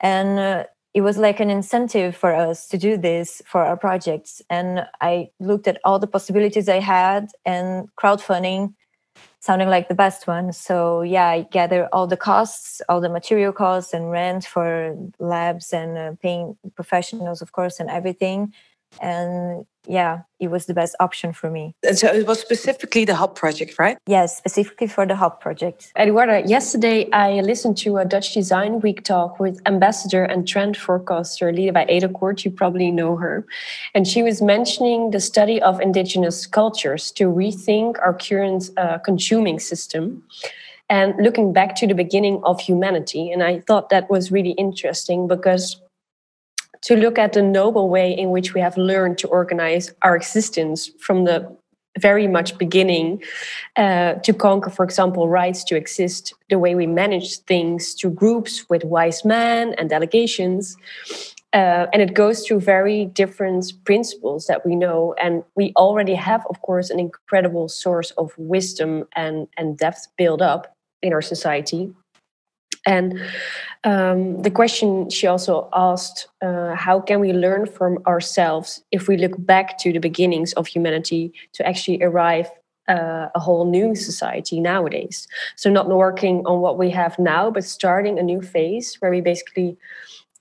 And 0.00 0.38
uh, 0.40 0.64
it 0.92 1.02
was 1.02 1.16
like 1.16 1.38
an 1.38 1.50
incentive 1.50 2.16
for 2.16 2.34
us 2.34 2.66
to 2.68 2.78
do 2.78 2.96
this 2.96 3.40
for 3.46 3.62
our 3.62 3.76
projects. 3.76 4.42
And 4.50 4.84
I 5.00 5.30
looked 5.38 5.68
at 5.68 5.78
all 5.84 6.00
the 6.00 6.08
possibilities 6.08 6.68
I 6.68 6.80
had 6.80 7.28
and 7.46 7.88
crowdfunding 7.96 8.74
sounding 9.40 9.68
like 9.68 9.88
the 9.88 9.94
best 9.94 10.26
one. 10.26 10.52
So 10.52 11.02
yeah, 11.02 11.26
I 11.26 11.42
gather 11.50 11.88
all 11.92 12.06
the 12.06 12.16
costs, 12.16 12.82
all 12.88 13.00
the 13.00 13.08
material 13.08 13.52
costs 13.52 13.94
and 13.94 14.10
rent 14.10 14.44
for 14.44 14.96
labs 15.18 15.72
and 15.72 15.98
uh, 15.98 16.12
paying 16.22 16.56
professionals, 16.74 17.40
of 17.42 17.52
course, 17.52 17.80
and 17.80 17.90
everything. 17.90 18.52
And 19.00 19.66
yeah, 19.86 20.20
it 20.38 20.48
was 20.48 20.66
the 20.66 20.74
best 20.74 20.94
option 21.00 21.32
for 21.32 21.50
me. 21.50 21.74
And 21.86 21.98
so 21.98 22.08
it 22.08 22.26
was 22.26 22.38
specifically 22.40 23.04
the 23.04 23.14
hop 23.14 23.34
project, 23.34 23.78
right? 23.78 23.96
Yes, 24.06 24.36
specifically 24.36 24.86
for 24.86 25.06
the 25.06 25.16
hop 25.16 25.40
project. 25.40 25.92
Eduarda, 25.96 26.48
yesterday 26.48 27.10
I 27.12 27.40
listened 27.40 27.78
to 27.78 27.96
a 27.96 28.04
Dutch 28.04 28.34
Design 28.34 28.80
Week 28.80 29.02
talk 29.04 29.40
with 29.40 29.60
ambassador 29.66 30.24
and 30.24 30.46
trend 30.46 30.76
forecaster 30.76 31.52
led 31.52 31.74
by 31.74 31.86
Edelkoort. 31.86 32.44
You 32.44 32.50
probably 32.50 32.90
know 32.90 33.16
her. 33.16 33.46
And 33.94 34.06
she 34.06 34.22
was 34.22 34.42
mentioning 34.42 35.10
the 35.10 35.20
study 35.20 35.62
of 35.62 35.80
indigenous 35.80 36.46
cultures 36.46 37.10
to 37.12 37.24
rethink 37.24 37.98
our 38.00 38.14
current 38.14 38.70
uh, 38.76 38.98
consuming 38.98 39.58
system 39.58 40.22
and 40.90 41.14
looking 41.20 41.52
back 41.52 41.76
to 41.76 41.86
the 41.86 41.94
beginning 41.94 42.40
of 42.44 42.60
humanity. 42.60 43.30
And 43.30 43.42
I 43.42 43.60
thought 43.60 43.88
that 43.90 44.10
was 44.10 44.30
really 44.30 44.52
interesting 44.52 45.28
because 45.28 45.80
to 46.82 46.96
look 46.96 47.18
at 47.18 47.32
the 47.32 47.42
noble 47.42 47.88
way 47.88 48.12
in 48.12 48.30
which 48.30 48.54
we 48.54 48.60
have 48.60 48.76
learned 48.76 49.18
to 49.18 49.28
organize 49.28 49.92
our 50.02 50.16
existence 50.16 50.90
from 51.00 51.24
the 51.24 51.56
very 51.98 52.26
much 52.26 52.56
beginning 52.56 53.22
uh, 53.76 54.14
to 54.14 54.32
conquer, 54.32 54.70
for 54.70 54.84
example, 54.84 55.28
rights 55.28 55.64
to 55.64 55.76
exist, 55.76 56.34
the 56.48 56.58
way 56.58 56.74
we 56.74 56.86
manage 56.86 57.38
things 57.40 57.94
to 57.94 58.10
groups 58.10 58.64
with 58.70 58.84
wise 58.84 59.24
men 59.24 59.74
and 59.76 59.90
delegations. 59.90 60.76
Uh, 61.52 61.86
and 61.92 62.00
it 62.00 62.14
goes 62.14 62.46
through 62.46 62.60
very 62.60 63.06
different 63.06 63.72
principles 63.84 64.46
that 64.46 64.64
we 64.64 64.76
know. 64.76 65.14
And 65.20 65.42
we 65.56 65.72
already 65.76 66.14
have, 66.14 66.46
of 66.48 66.62
course, 66.62 66.90
an 66.90 67.00
incredible 67.00 67.68
source 67.68 68.12
of 68.12 68.32
wisdom 68.38 69.04
and, 69.16 69.48
and 69.56 69.76
depth 69.76 70.06
built 70.16 70.40
up 70.40 70.72
in 71.02 71.12
our 71.12 71.22
society. 71.22 71.92
And 72.86 73.20
um, 73.84 74.42
the 74.42 74.50
question 74.50 75.10
she 75.10 75.26
also 75.26 75.68
asked 75.72 76.28
uh, 76.42 76.74
how 76.74 77.00
can 77.00 77.20
we 77.20 77.32
learn 77.32 77.66
from 77.66 77.98
ourselves 78.06 78.82
if 78.90 79.08
we 79.08 79.16
look 79.16 79.34
back 79.38 79.78
to 79.78 79.92
the 79.92 80.00
beginnings 80.00 80.52
of 80.54 80.66
humanity 80.66 81.32
to 81.52 81.66
actually 81.66 82.02
arrive 82.02 82.50
uh, 82.88 83.28
a 83.34 83.40
whole 83.40 83.70
new 83.70 83.94
society 83.94 84.60
nowadays? 84.60 85.28
So, 85.56 85.70
not 85.70 85.88
working 85.88 86.42
on 86.46 86.60
what 86.60 86.78
we 86.78 86.90
have 86.90 87.18
now, 87.18 87.50
but 87.50 87.64
starting 87.64 88.18
a 88.18 88.22
new 88.22 88.40
phase 88.40 88.96
where 89.00 89.10
we 89.10 89.20
basically 89.20 89.76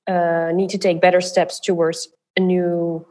uh, 0.07 0.51
need 0.53 0.69
to 0.69 0.77
take 0.77 1.01
better 1.01 1.21
steps 1.21 1.59
towards 1.59 2.07
a 2.37 2.39
new 2.39 3.05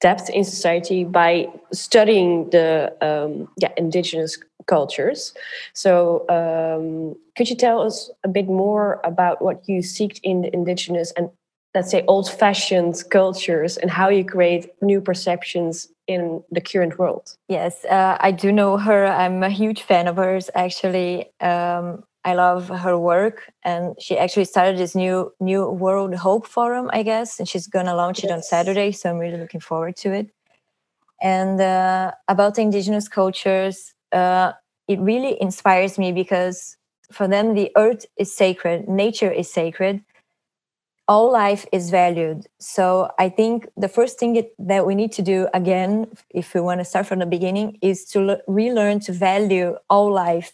depth 0.00 0.28
in 0.30 0.44
society 0.44 1.04
by 1.04 1.46
studying 1.72 2.50
the 2.50 2.92
um, 3.00 3.48
yeah 3.58 3.72
indigenous 3.76 4.38
cultures. 4.66 5.32
So, 5.72 6.24
um, 6.28 7.16
could 7.36 7.48
you 7.48 7.56
tell 7.56 7.80
us 7.82 8.10
a 8.24 8.28
bit 8.28 8.48
more 8.48 9.00
about 9.04 9.42
what 9.42 9.68
you 9.68 9.82
seek 9.82 10.20
in 10.22 10.42
the 10.42 10.52
indigenous 10.54 11.12
and 11.16 11.30
let's 11.74 11.90
say 11.90 12.02
old-fashioned 12.08 13.04
cultures 13.10 13.76
and 13.76 13.90
how 13.90 14.08
you 14.08 14.24
create 14.24 14.70
new 14.80 14.98
perceptions 14.98 15.88
in 16.06 16.42
the 16.50 16.60
current 16.60 16.98
world? 16.98 17.36
Yes, 17.48 17.84
uh, 17.84 18.16
I 18.18 18.30
do 18.30 18.50
know 18.50 18.78
her. 18.78 19.06
I'm 19.06 19.42
a 19.42 19.50
huge 19.50 19.82
fan 19.82 20.08
of 20.08 20.16
hers. 20.16 20.48
Actually, 20.54 21.26
um, 21.40 22.02
I 22.24 22.34
love 22.34 22.68
her 22.68 22.98
work, 22.98 23.52
and 23.62 23.94
she 24.00 24.18
actually 24.18 24.46
started 24.46 24.78
this 24.78 24.94
new 24.94 25.32
new 25.38 25.68
World 25.68 26.14
Hope 26.14 26.46
Forum, 26.46 26.90
I 26.92 27.02
guess, 27.02 27.38
and 27.38 27.48
she's 27.48 27.68
gonna 27.68 27.94
launch 27.94 28.18
yes. 28.22 28.30
it 28.30 28.34
on 28.34 28.42
Saturday. 28.42 28.90
So 28.92 29.10
I'm 29.10 29.18
really 29.18 29.38
looking 29.38 29.60
forward 29.60 29.96
to 29.98 30.12
it. 30.12 30.26
And 31.22 31.60
uh, 31.60 32.12
about 32.26 32.54
the 32.54 32.62
indigenous 32.62 33.06
cultures, 33.08 33.94
uh, 34.12 34.52
it 34.88 34.98
really 35.00 35.40
inspires 35.40 35.98
me 35.98 36.12
because 36.12 36.76
for 37.12 37.28
them 37.28 37.54
the 37.54 37.70
earth 37.76 38.06
is 38.16 38.34
sacred 38.34 38.88
nature 38.88 39.30
is 39.30 39.52
sacred 39.52 40.02
all 41.08 41.30
life 41.30 41.66
is 41.72 41.90
valued. 41.90 42.46
So 42.58 43.10
i 43.18 43.28
think 43.28 43.68
the 43.76 43.88
first 43.88 44.18
thing 44.18 44.42
that 44.58 44.86
we 44.86 44.94
need 44.94 45.12
to 45.12 45.22
do 45.22 45.48
again 45.54 46.08
if 46.30 46.54
we 46.54 46.60
want 46.60 46.80
to 46.80 46.84
start 46.84 47.06
from 47.06 47.20
the 47.20 47.26
beginning 47.26 47.78
is 47.80 48.04
to 48.06 48.40
relearn 48.48 49.00
to 49.00 49.12
value 49.12 49.76
all 49.88 50.10
life 50.12 50.52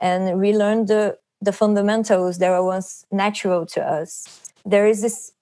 and 0.00 0.38
relearn 0.40 0.86
the 0.86 1.18
the 1.40 1.52
fundamentals 1.52 2.38
that 2.38 2.50
were 2.50 2.64
once 2.64 3.04
natural 3.12 3.64
to 3.64 3.80
us. 3.80 4.50
There 4.64 4.86
is 4.86 5.02
this 5.02 5.32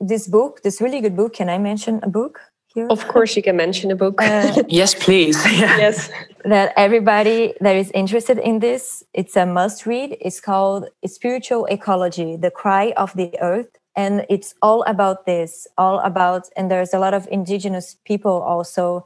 this 0.00 0.28
book 0.28 0.62
this 0.62 0.80
really 0.80 1.00
good 1.00 1.16
book 1.16 1.34
can 1.34 1.50
i 1.50 1.58
mention 1.58 2.00
a 2.02 2.08
book 2.08 2.40
here? 2.74 2.86
Of 2.88 3.06
course, 3.08 3.36
you 3.36 3.42
can 3.42 3.56
mention 3.56 3.90
a 3.90 3.96
book. 3.96 4.20
Uh, 4.30 4.62
yes, 4.68 4.94
please. 4.94 5.36
yes. 5.46 6.10
That 6.44 6.72
everybody 6.76 7.54
that 7.60 7.76
is 7.76 7.90
interested 7.92 8.38
in 8.38 8.60
this, 8.60 9.02
it's 9.12 9.36
a 9.36 9.44
must 9.44 9.86
read. 9.86 10.16
It's 10.20 10.40
called 10.40 10.88
Spiritual 11.06 11.66
Ecology 11.66 12.36
The 12.36 12.50
Cry 12.50 12.92
of 12.96 13.12
the 13.14 13.34
Earth. 13.40 13.68
And 13.96 14.24
it's 14.28 14.54
all 14.62 14.82
about 14.86 15.26
this, 15.26 15.66
all 15.76 15.98
about, 16.00 16.48
and 16.56 16.70
there's 16.70 16.94
a 16.94 16.98
lot 16.98 17.12
of 17.12 17.26
indigenous 17.30 17.96
people 18.04 18.40
also 18.40 19.04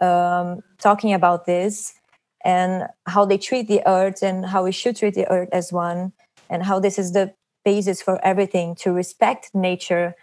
um, 0.00 0.62
talking 0.78 1.12
about 1.14 1.46
this 1.46 1.94
and 2.44 2.84
how 3.06 3.24
they 3.24 3.38
treat 3.38 3.66
the 3.66 3.82
earth 3.86 4.22
and 4.22 4.46
how 4.46 4.62
we 4.64 4.72
should 4.72 4.96
treat 4.96 5.14
the 5.14 5.28
earth 5.30 5.48
as 5.52 5.72
one, 5.72 6.12
and 6.50 6.62
how 6.62 6.78
this 6.78 6.98
is 6.98 7.12
the 7.12 7.34
basis 7.64 8.00
for 8.00 8.24
everything 8.24 8.76
to 8.76 8.92
respect 8.92 9.50
nature 9.52 10.14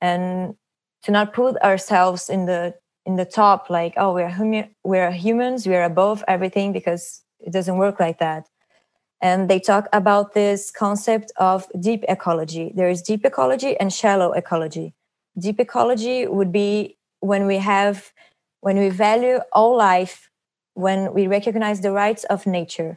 and 0.00 0.54
to 1.02 1.10
not 1.10 1.32
put 1.32 1.56
ourselves 1.62 2.28
in 2.28 2.46
the 2.46 2.74
in 3.04 3.16
the 3.16 3.24
top 3.24 3.68
like 3.68 3.94
oh 3.96 4.14
we're 4.14 4.28
hum- 4.28 4.70
we're 4.84 5.10
humans 5.10 5.66
we're 5.66 5.82
above 5.84 6.22
everything 6.28 6.72
because 6.72 7.22
it 7.42 7.52
doesn't 7.52 7.76
work 7.76 7.98
like 8.00 8.18
that. 8.18 8.48
And 9.20 9.48
they 9.48 9.60
talk 9.60 9.88
about 9.92 10.34
this 10.34 10.70
concept 10.70 11.32
of 11.36 11.66
deep 11.78 12.04
ecology. 12.08 12.72
There 12.74 12.88
is 12.88 13.02
deep 13.02 13.24
ecology 13.24 13.76
and 13.78 13.92
shallow 13.92 14.32
ecology. 14.32 14.94
Deep 15.38 15.60
ecology 15.60 16.26
would 16.26 16.52
be 16.52 16.98
when 17.20 17.46
we 17.46 17.58
have 17.58 18.12
when 18.60 18.78
we 18.78 18.88
value 18.88 19.40
all 19.52 19.76
life 19.76 20.28
when 20.74 21.12
we 21.12 21.26
recognize 21.26 21.80
the 21.80 21.92
rights 21.92 22.24
of 22.24 22.46
nature. 22.46 22.96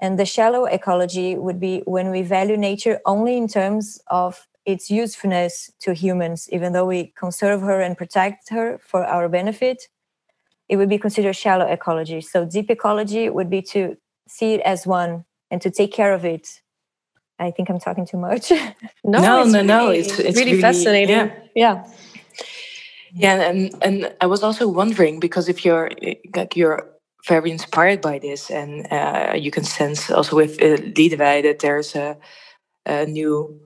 And 0.00 0.18
the 0.18 0.26
shallow 0.26 0.66
ecology 0.66 1.36
would 1.36 1.58
be 1.58 1.82
when 1.84 2.10
we 2.10 2.22
value 2.22 2.56
nature 2.56 3.00
only 3.04 3.36
in 3.36 3.48
terms 3.48 4.00
of 4.06 4.46
its 4.68 4.90
usefulness 4.90 5.70
to 5.80 5.94
humans, 5.94 6.48
even 6.52 6.72
though 6.74 6.84
we 6.84 7.12
conserve 7.16 7.62
her 7.62 7.80
and 7.80 7.96
protect 7.96 8.50
her 8.50 8.78
for 8.78 9.04
our 9.04 9.28
benefit, 9.28 9.88
it 10.68 10.76
would 10.76 10.90
be 10.90 10.98
considered 10.98 11.34
shallow 11.34 11.66
ecology. 11.66 12.20
So 12.20 12.44
deep 12.44 12.70
ecology 12.70 13.30
would 13.30 13.48
be 13.48 13.62
to 13.72 13.96
see 14.28 14.52
it 14.54 14.60
as 14.60 14.86
one 14.86 15.24
and 15.50 15.62
to 15.62 15.70
take 15.70 15.92
care 15.92 16.12
of 16.12 16.24
it 16.24 16.60
I 17.40 17.50
think 17.52 17.70
I'm 17.70 17.78
talking 17.78 18.04
too 18.04 18.16
much. 18.16 18.50
no, 19.04 19.20
no, 19.20 19.44
no, 19.44 19.62
no. 19.62 19.90
It's, 19.90 20.18
it's 20.18 20.36
really, 20.36 20.52
really 20.52 20.60
fascinating. 20.60 21.16
Yeah. 21.16 21.30
yeah. 21.54 21.84
Yeah, 23.14 23.48
and 23.48 23.74
and 23.80 24.14
I 24.20 24.26
was 24.26 24.42
also 24.42 24.68
wondering 24.68 25.18
because 25.20 25.48
if 25.48 25.64
you're 25.64 25.90
like 26.36 26.56
you're 26.56 26.86
very 27.26 27.50
inspired 27.50 28.00
by 28.00 28.18
this, 28.18 28.50
and 28.50 28.86
uh, 28.92 29.34
you 29.34 29.50
can 29.50 29.64
sense 29.64 30.10
also 30.10 30.36
with 30.36 30.60
uh, 30.60 30.76
that 30.76 31.58
there's 31.60 31.94
a, 31.94 32.16
a 32.84 33.06
new 33.06 33.58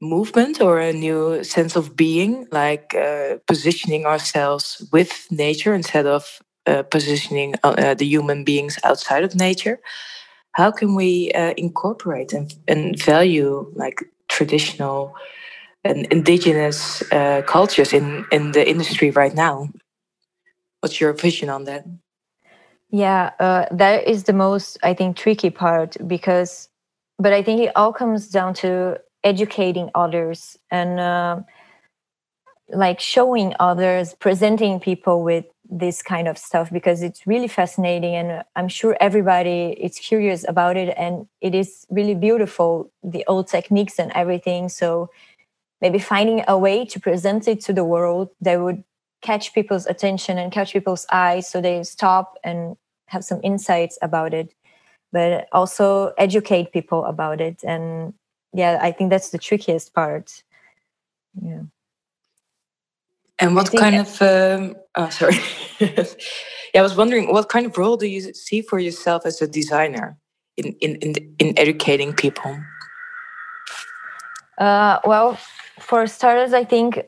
movement 0.00 0.60
or 0.60 0.78
a 0.78 0.92
new 0.92 1.42
sense 1.42 1.76
of 1.76 1.96
being, 1.96 2.46
like 2.52 2.94
uh, 2.94 3.36
positioning 3.46 4.06
ourselves 4.06 4.86
with 4.92 5.26
nature 5.30 5.74
instead 5.74 6.06
of 6.06 6.40
uh, 6.66 6.82
positioning 6.82 7.54
uh, 7.64 7.94
the 7.94 8.04
human 8.04 8.44
beings 8.44 8.78
outside 8.84 9.24
of 9.24 9.34
nature. 9.34 9.78
How 10.52 10.70
can 10.70 10.94
we 10.94 11.32
uh, 11.32 11.54
incorporate 11.56 12.32
and, 12.32 12.52
and 12.66 13.00
value 13.00 13.70
like 13.74 14.02
traditional 14.28 15.14
and 15.84 16.06
indigenous 16.06 17.02
uh, 17.12 17.42
cultures 17.46 17.92
in, 17.92 18.24
in 18.32 18.52
the 18.52 18.68
industry 18.68 19.10
right 19.10 19.34
now? 19.34 19.68
What's 20.80 21.00
your 21.00 21.12
vision 21.12 21.48
on 21.48 21.64
that? 21.64 21.84
Yeah, 22.90 23.32
uh, 23.40 23.66
that 23.72 24.06
is 24.06 24.24
the 24.24 24.32
most, 24.32 24.78
I 24.82 24.94
think, 24.94 25.16
tricky 25.16 25.50
part 25.50 25.96
because, 26.06 26.68
but 27.18 27.32
I 27.32 27.42
think 27.42 27.60
it 27.60 27.72
all 27.76 27.92
comes 27.92 28.28
down 28.28 28.54
to 28.54 29.00
educating 29.26 29.90
others 29.94 30.56
and 30.70 31.00
uh, 31.00 31.40
like 32.68 33.00
showing 33.00 33.54
others, 33.58 34.14
presenting 34.14 34.78
people 34.80 35.22
with 35.22 35.44
this 35.68 36.00
kind 36.00 36.28
of 36.28 36.38
stuff 36.38 36.70
because 36.72 37.02
it's 37.02 37.26
really 37.26 37.48
fascinating 37.48 38.14
and 38.14 38.44
i'm 38.54 38.68
sure 38.68 38.96
everybody 39.00 39.76
is 39.80 39.98
curious 39.98 40.46
about 40.46 40.76
it 40.76 40.94
and 40.96 41.26
it 41.40 41.56
is 41.56 41.84
really 41.90 42.14
beautiful 42.14 42.88
the 43.02 43.24
old 43.26 43.48
techniques 43.48 43.98
and 43.98 44.12
everything. 44.14 44.68
So 44.68 45.10
maybe 45.80 45.98
finding 45.98 46.44
a 46.46 46.56
way 46.56 46.84
to 46.86 47.00
present 47.00 47.48
it 47.48 47.60
to 47.62 47.72
the 47.72 47.84
world 47.84 48.30
that 48.40 48.60
would 48.60 48.84
catch 49.22 49.52
people's 49.54 49.86
attention 49.86 50.38
and 50.38 50.52
catch 50.52 50.72
people's 50.72 51.06
eyes 51.10 51.48
so 51.50 51.60
they 51.60 51.82
stop 51.82 52.38
and 52.44 52.76
have 53.08 53.24
some 53.24 53.40
insights 53.42 53.98
about 54.02 54.32
it 54.32 54.54
but 55.12 55.48
also 55.52 56.12
educate 56.18 56.72
people 56.72 57.04
about 57.06 57.40
it 57.40 57.64
and 57.64 58.14
yeah 58.52 58.78
i 58.80 58.90
think 58.92 59.10
that's 59.10 59.30
the 59.30 59.38
trickiest 59.38 59.94
part. 59.94 60.42
Yeah. 61.40 61.62
And 63.38 63.54
what 63.54 63.70
kind 63.70 63.96
of 63.96 64.22
um, 64.22 64.74
oh 64.94 65.10
sorry. 65.10 65.36
Yeah 65.80 66.04
i 66.76 66.82
was 66.82 66.96
wondering 66.96 67.32
what 67.32 67.48
kind 67.48 67.66
of 67.66 67.76
role 67.78 67.96
do 67.96 68.06
you 68.06 68.20
see 68.34 68.62
for 68.62 68.78
yourself 68.78 69.24
as 69.24 69.40
a 69.42 69.46
designer 69.46 70.16
in 70.56 70.74
in 70.80 70.96
in, 70.96 71.14
in 71.38 71.58
educating 71.58 72.12
people? 72.12 72.58
Uh, 74.58 74.98
well 75.04 75.38
for 75.78 76.06
starters 76.06 76.52
i 76.52 76.64
think 76.64 77.02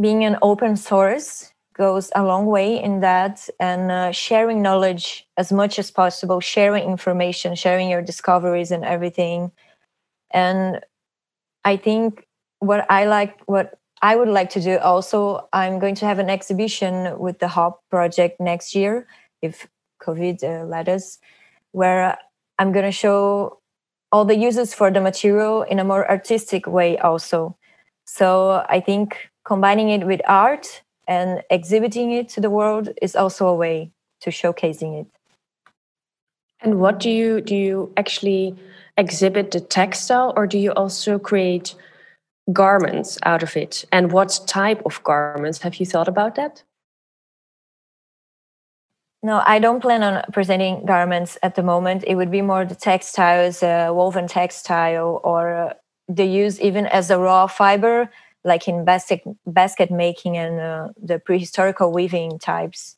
being 0.00 0.24
an 0.24 0.36
open 0.42 0.76
source 0.76 1.52
goes 1.74 2.10
a 2.14 2.22
long 2.22 2.46
way 2.46 2.82
in 2.82 3.00
that 3.00 3.48
and 3.60 3.90
uh, 3.90 4.10
sharing 4.12 4.62
knowledge 4.62 5.26
as 5.36 5.52
much 5.52 5.78
as 5.78 5.90
possible 5.90 6.40
sharing 6.40 6.84
information 6.88 7.54
sharing 7.54 7.90
your 7.90 8.02
discoveries 8.02 8.70
and 8.70 8.84
everything 8.84 9.50
and 10.36 10.80
i 11.64 11.76
think 11.76 12.26
what 12.60 12.86
i 12.90 13.04
like 13.06 13.40
what 13.46 13.78
i 14.02 14.14
would 14.14 14.28
like 14.28 14.50
to 14.50 14.60
do 14.60 14.78
also 14.78 15.48
i'm 15.52 15.78
going 15.78 15.94
to 15.94 16.06
have 16.06 16.18
an 16.18 16.30
exhibition 16.30 17.18
with 17.18 17.38
the 17.38 17.48
hop 17.48 17.80
project 17.90 18.40
next 18.40 18.74
year 18.74 19.06
if 19.42 19.66
covid 20.02 20.42
uh, 20.44 20.64
let 20.66 20.88
us 20.88 21.18
where 21.72 22.16
i'm 22.58 22.72
going 22.72 22.84
to 22.84 22.92
show 22.92 23.58
all 24.12 24.24
the 24.24 24.36
uses 24.36 24.74
for 24.74 24.90
the 24.90 25.00
material 25.00 25.62
in 25.62 25.78
a 25.78 25.84
more 25.84 26.08
artistic 26.08 26.66
way 26.66 26.96
also. 26.98 27.56
So 28.04 28.64
i 28.68 28.80
think 28.80 29.28
combining 29.44 29.90
it 29.90 30.06
with 30.06 30.20
art 30.26 30.82
and 31.08 31.42
exhibiting 31.50 32.12
it 32.12 32.28
to 32.30 32.40
the 32.40 32.50
world 32.50 32.88
is 33.02 33.14
also 33.16 33.46
a 33.48 33.54
way 33.54 33.90
to 34.20 34.30
showcasing 34.30 35.00
it. 35.00 35.06
And 36.60 36.80
what 36.80 36.98
do 36.98 37.10
you 37.10 37.40
do 37.40 37.54
you 37.54 37.92
actually 37.96 38.56
exhibit 38.96 39.50
the 39.50 39.60
textile 39.60 40.32
or 40.36 40.46
do 40.46 40.58
you 40.58 40.72
also 40.72 41.18
create 41.18 41.74
garments 42.52 43.18
out 43.24 43.42
of 43.42 43.56
it? 43.56 43.84
And 43.92 44.12
what 44.12 44.40
type 44.46 44.82
of 44.86 45.02
garments? 45.04 45.62
Have 45.62 45.76
you 45.76 45.86
thought 45.86 46.08
about 46.08 46.34
that? 46.36 46.62
No 49.22 49.42
i 49.44 49.58
don't 49.58 49.80
plan 49.80 50.02
on 50.02 50.22
presenting 50.32 50.84
garments 50.86 51.38
at 51.42 51.54
the 51.54 51.62
moment. 51.62 52.04
It 52.06 52.14
would 52.14 52.30
be 52.30 52.42
more 52.42 52.64
the 52.64 52.74
textiles 52.74 53.62
uh, 53.62 53.88
woven 53.92 54.28
textile 54.28 55.20
or 55.24 55.54
uh, 55.54 55.72
the 56.08 56.24
use 56.24 56.60
even 56.60 56.86
as 56.86 57.10
a 57.10 57.18
raw 57.18 57.46
fiber 57.46 58.08
like 58.44 58.68
in 58.68 58.84
basket 58.84 59.22
basket 59.46 59.90
making 59.90 60.36
and 60.36 60.60
uh, 60.60 60.88
the 61.02 61.18
prehistorical 61.18 61.92
weaving 61.92 62.38
types. 62.38 62.96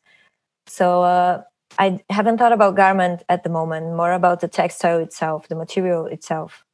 So 0.67 1.03
uh, 1.03 1.43
I 1.79 2.01
haven't 2.11 2.39
thought 2.39 2.53
about 2.53 2.75
garment 2.75 3.23
at 3.29 3.45
the 3.45 3.51
moment. 3.51 3.97
More 3.97 4.13
about 4.13 4.41
the 4.41 4.49
textile 4.49 4.99
itself, 4.99 5.49
the 5.49 5.55
material 5.55 6.07
itself. 6.07 6.65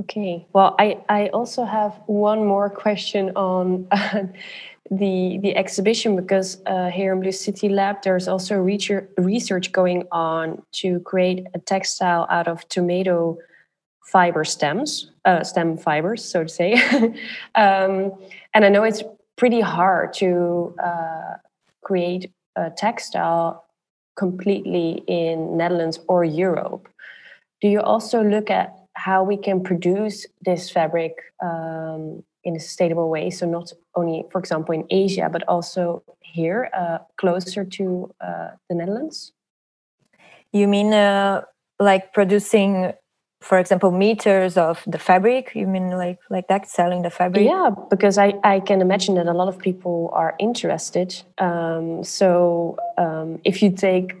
Okay. 0.00 0.46
Well, 0.52 0.74
I 0.78 0.98
I 1.08 1.28
also 1.28 1.64
have 1.64 1.92
one 2.06 2.44
more 2.44 2.68
question 2.70 3.30
on. 3.36 3.88
the 4.90 5.38
the 5.38 5.56
exhibition 5.56 6.14
because 6.14 6.60
uh, 6.66 6.90
here 6.90 7.14
in 7.14 7.20
Blue 7.20 7.32
City 7.32 7.70
Lab 7.70 8.02
there's 8.02 8.28
also 8.28 8.56
research 8.56 9.08
research 9.16 9.72
going 9.72 10.04
on 10.12 10.62
to 10.72 11.00
create 11.00 11.46
a 11.54 11.58
textile 11.58 12.26
out 12.28 12.48
of 12.48 12.68
tomato 12.68 13.38
fiber 14.04 14.44
stems, 14.44 15.10
uh, 15.24 15.42
stem 15.42 15.76
fibers, 15.76 16.24
so 16.24 16.42
to 16.44 16.48
say. 16.48 16.74
um, 17.54 18.12
and 18.52 18.64
I 18.64 18.68
know 18.68 18.84
it's 18.84 19.02
pretty 19.36 19.60
hard 19.60 20.12
to 20.14 20.74
uh, 20.82 21.34
create 21.82 22.30
a 22.54 22.70
textile 22.70 23.64
completely 24.16 25.02
in 25.06 25.56
Netherlands 25.56 25.98
or 26.08 26.24
Europe. 26.24 26.88
Do 27.60 27.68
you 27.68 27.80
also 27.80 28.22
look 28.22 28.50
at 28.50 28.74
how 28.94 29.24
we 29.24 29.36
can 29.36 29.62
produce 29.62 30.26
this 30.44 30.70
fabric 30.70 31.14
um, 31.42 32.22
in 32.44 32.56
a 32.56 32.60
sustainable 32.60 33.08
way? 33.08 33.30
So 33.30 33.46
not 33.46 33.72
only, 33.94 34.24
for 34.30 34.38
example, 34.38 34.74
in 34.74 34.84
Asia, 34.90 35.28
but 35.30 35.42
also 35.48 36.02
here, 36.20 36.70
uh, 36.76 36.98
closer 37.16 37.64
to 37.64 38.14
uh, 38.20 38.50
the 38.68 38.74
Netherlands. 38.74 39.32
You 40.52 40.68
mean 40.68 40.92
uh, 40.92 41.42
like 41.78 42.12
producing 42.12 42.92
for 43.44 43.58
example 43.58 43.90
meters 43.90 44.56
of 44.56 44.82
the 44.86 44.98
fabric 44.98 45.52
you 45.54 45.66
mean 45.66 45.90
like 45.90 46.18
like 46.30 46.48
that 46.48 46.68
selling 46.68 47.02
the 47.02 47.10
fabric? 47.10 47.44
Yeah 47.44 47.70
because 47.90 48.16
i 48.18 48.34
i 48.42 48.60
can 48.60 48.80
imagine 48.80 49.14
that 49.16 49.26
a 49.26 49.36
lot 49.40 49.48
of 49.48 49.58
people 49.58 50.10
are 50.12 50.34
interested. 50.38 51.08
Um, 51.38 52.04
so 52.04 52.76
um, 52.98 53.40
if 53.44 53.62
you 53.62 53.70
take 53.70 54.16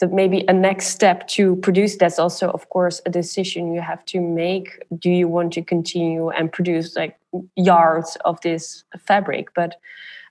the 0.00 0.08
maybe 0.08 0.44
a 0.46 0.52
next 0.52 0.86
step 0.88 1.26
to 1.26 1.56
produce 1.56 1.96
that's 1.96 2.18
also 2.18 2.50
of 2.50 2.68
course 2.68 3.00
a 3.06 3.10
decision 3.10 3.72
you 3.74 3.80
have 3.80 4.04
to 4.06 4.20
make. 4.20 4.68
Do 4.96 5.10
you 5.10 5.28
want 5.28 5.52
to 5.54 5.62
continue 5.62 6.30
and 6.30 6.52
produce 6.52 6.96
like 6.96 7.18
yards 7.56 8.16
of 8.24 8.40
this 8.42 8.84
fabric? 9.06 9.48
But 9.54 9.80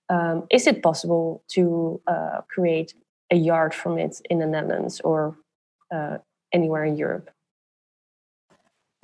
um, 0.10 0.48
is 0.50 0.68
it 0.68 0.82
possible 0.82 1.44
to 1.50 2.02
uh, 2.08 2.42
create 2.48 2.94
a 3.30 3.36
yard 3.36 3.74
from 3.74 3.98
it 3.98 4.22
in 4.30 4.40
the 4.40 4.46
netherlands 4.46 5.02
or 5.02 5.36
uh, 5.94 6.18
anywhere 6.54 6.86
in 6.86 6.96
europe 6.96 7.30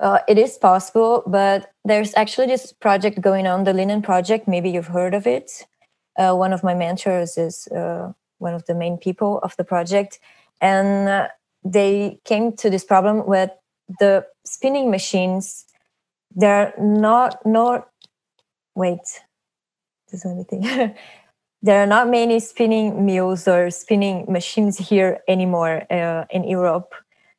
uh, 0.00 0.18
it 0.28 0.38
is 0.38 0.58
possible, 0.58 1.22
but 1.26 1.72
there's 1.84 2.14
actually 2.16 2.48
this 2.48 2.72
project 2.72 3.20
going 3.20 3.46
on, 3.46 3.64
the 3.64 3.72
Linen 3.72 4.02
Project. 4.02 4.48
Maybe 4.48 4.70
you've 4.70 4.88
heard 4.88 5.14
of 5.14 5.26
it. 5.26 5.66
Uh, 6.16 6.34
one 6.34 6.52
of 6.52 6.64
my 6.64 6.74
mentors 6.74 7.38
is 7.38 7.68
uh, 7.68 8.12
one 8.38 8.54
of 8.54 8.64
the 8.66 8.74
main 8.74 8.98
people 8.98 9.38
of 9.42 9.56
the 9.56 9.64
project, 9.64 10.18
and 10.60 11.08
uh, 11.08 11.28
they 11.64 12.18
came 12.24 12.52
to 12.56 12.70
this 12.70 12.84
problem 12.84 13.26
with 13.26 13.50
the 14.00 14.26
spinning 14.44 14.90
machines. 14.90 15.64
They're 16.34 16.74
not 16.78 17.44
not 17.46 17.88
wait. 18.74 19.22
There's 20.10 20.24
anything. 20.24 20.62
there 21.62 21.82
are 21.82 21.86
not 21.86 22.08
many 22.08 22.40
spinning 22.40 23.06
mills 23.06 23.46
or 23.48 23.70
spinning 23.70 24.26
machines 24.28 24.76
here 24.76 25.20
anymore 25.28 25.84
uh, 25.90 26.24
in 26.30 26.44
Europe. 26.44 26.94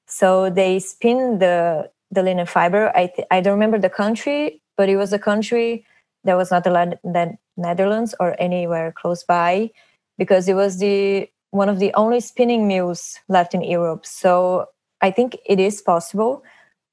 So 0.08 0.50
they 0.50 0.80
spin 0.80 1.40
the 1.40 1.90
the 2.12 2.24
linen 2.24 2.46
fiber. 2.46 2.92
I 2.96 3.08
th- 3.08 3.28
I 3.32 3.42
don't 3.42 3.54
remember 3.54 3.80
the 3.80 3.90
country, 3.90 4.62
but 4.78 4.90
it 4.90 4.98
was 4.98 5.14
a 5.14 5.20
country 5.20 5.86
that 6.24 6.36
was 6.36 6.52
not 6.52 6.64
the, 6.64 6.72
land 6.72 6.98
the 7.04 7.38
Netherlands 7.58 8.16
or 8.20 8.36
anywhere 8.40 8.92
close 8.92 9.24
by, 9.24 9.72
because 10.18 10.48
it 10.48 10.56
was 10.56 10.80
the 10.80 11.30
one 11.52 11.70
of 11.70 11.80
the 11.80 11.94
only 11.94 12.20
spinning 12.20 12.68
mills 12.68 13.20
left 13.30 13.54
in 13.54 13.62
Europe. 13.62 14.06
So 14.06 14.68
I 15.02 15.12
think 15.12 15.38
it 15.46 15.60
is 15.60 15.82
possible, 15.82 16.44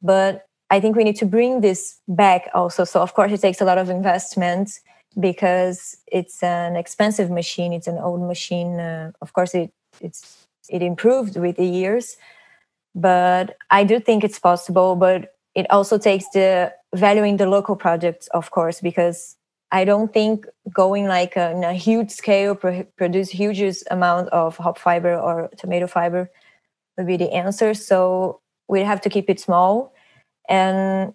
but 0.03 0.47
I 0.71 0.81
think 0.81 0.97
we 0.97 1.05
need 1.05 1.17
to 1.17 1.27
bring 1.27 1.61
this 1.61 1.99
back 2.09 2.49
also. 2.55 2.85
So 2.85 3.01
of 3.01 3.15
course 3.15 3.33
it 3.33 3.41
takes 3.41 3.61
a 3.61 3.65
lot 3.65 3.79
of 3.79 3.91
investment 3.91 4.71
because 5.19 5.97
it's 6.07 6.43
an 6.43 6.77
expensive 6.77 7.31
machine. 7.31 7.73
It's 7.73 7.87
an 7.89 7.99
old 7.99 8.23
machine. 8.27 8.81
Uh, 8.81 9.13
of 9.21 9.33
course 9.33 9.55
it 9.55 9.71
it's 10.01 10.47
it 10.71 10.83
improved 10.83 11.37
with 11.37 11.57
the 11.57 11.67
years 11.67 12.17
but 12.95 13.57
I 13.71 13.85
do 13.85 14.01
think 14.01 14.25
it's 14.25 14.39
possible. 14.39 14.97
But 14.97 15.35
it 15.55 15.67
also 15.71 15.99
takes 15.99 16.29
the 16.33 16.73
valuing 16.95 17.37
the 17.37 17.47
local 17.47 17.77
projects, 17.77 18.29
of 18.29 18.51
course, 18.51 18.81
because 18.81 19.37
I 19.71 19.85
don't 19.85 20.13
think 20.13 20.47
going 20.73 21.07
like 21.07 21.37
a, 21.37 21.51
in 21.53 21.65
a 21.65 21.73
huge 21.75 22.11
scale 22.11 22.55
pro- 22.55 22.85
produce 22.97 23.31
huge 23.31 23.63
amount 23.91 24.29
of 24.29 24.57
hop 24.57 24.79
fiber 24.79 25.15
or 25.17 25.49
tomato 25.57 25.87
fiber 25.87 26.31
would 26.97 27.07
be 27.07 27.17
the 27.17 27.33
answer. 27.33 27.75
So 27.75 28.41
we 28.69 28.81
have 28.81 29.01
to 29.03 29.11
keep 29.11 29.29
it 29.31 29.41
small 29.41 29.93
and 30.49 31.15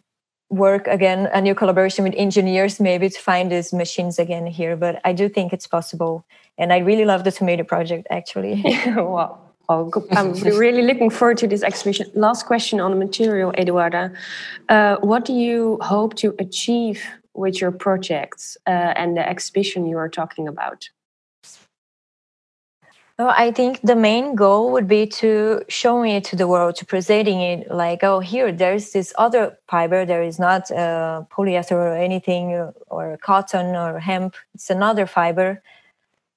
work 0.49 0.87
again 0.87 1.27
a 1.33 1.41
new 1.41 1.53
collaboration 1.53 2.05
with 2.05 2.13
engineers 2.15 2.79
maybe 2.79 3.09
to 3.09 3.19
find 3.19 3.51
these 3.51 3.73
machines 3.73 4.17
again 4.17 4.45
here 4.45 4.77
but 4.77 5.01
i 5.03 5.11
do 5.11 5.27
think 5.27 5.51
it's 5.51 5.67
possible 5.67 6.25
and 6.57 6.71
i 6.71 6.77
really 6.77 7.03
love 7.03 7.25
the 7.25 7.31
tomato 7.31 7.65
project 7.65 8.07
actually 8.09 8.63
wow 8.95 9.46
Oh, 9.69 9.91
I'm 10.11 10.33
really 10.43 10.81
looking 10.81 11.09
forward 11.09 11.37
to 11.39 11.47
this 11.47 11.63
exhibition. 11.63 12.09
Last 12.15 12.45
question 12.45 12.79
on 12.79 12.91
the 12.91 12.97
material, 12.97 13.51
Eduarda. 13.53 14.15
Uh, 14.69 14.97
what 14.97 15.25
do 15.25 15.33
you 15.33 15.77
hope 15.81 16.15
to 16.15 16.33
achieve 16.39 17.03
with 17.33 17.59
your 17.59 17.71
projects 17.71 18.57
uh, 18.65 18.93
and 18.95 19.17
the 19.17 19.27
exhibition 19.27 19.85
you 19.85 19.97
are 19.97 20.09
talking 20.09 20.47
about? 20.47 20.89
Well, 23.19 23.33
I 23.35 23.51
think 23.51 23.81
the 23.81 23.95
main 23.95 24.35
goal 24.35 24.71
would 24.73 24.87
be 24.87 25.07
to 25.07 25.63
showing 25.69 26.11
it 26.11 26.23
to 26.25 26.35
the 26.35 26.47
world, 26.47 26.75
to 26.75 26.85
presenting 26.85 27.41
it 27.41 27.71
like, 27.71 28.03
oh, 28.03 28.19
here, 28.19 28.51
there's 28.51 28.91
this 28.91 29.11
other 29.17 29.57
fiber. 29.67 30.05
There 30.05 30.21
is 30.21 30.37
not 30.37 30.69
uh, 30.69 31.23
polyester 31.31 31.71
or 31.71 31.95
anything, 31.95 32.53
uh, 32.53 32.71
or 32.87 33.17
cotton 33.17 33.75
or 33.75 33.99
hemp. 33.99 34.35
It's 34.53 34.69
another 34.69 35.07
fiber 35.07 35.63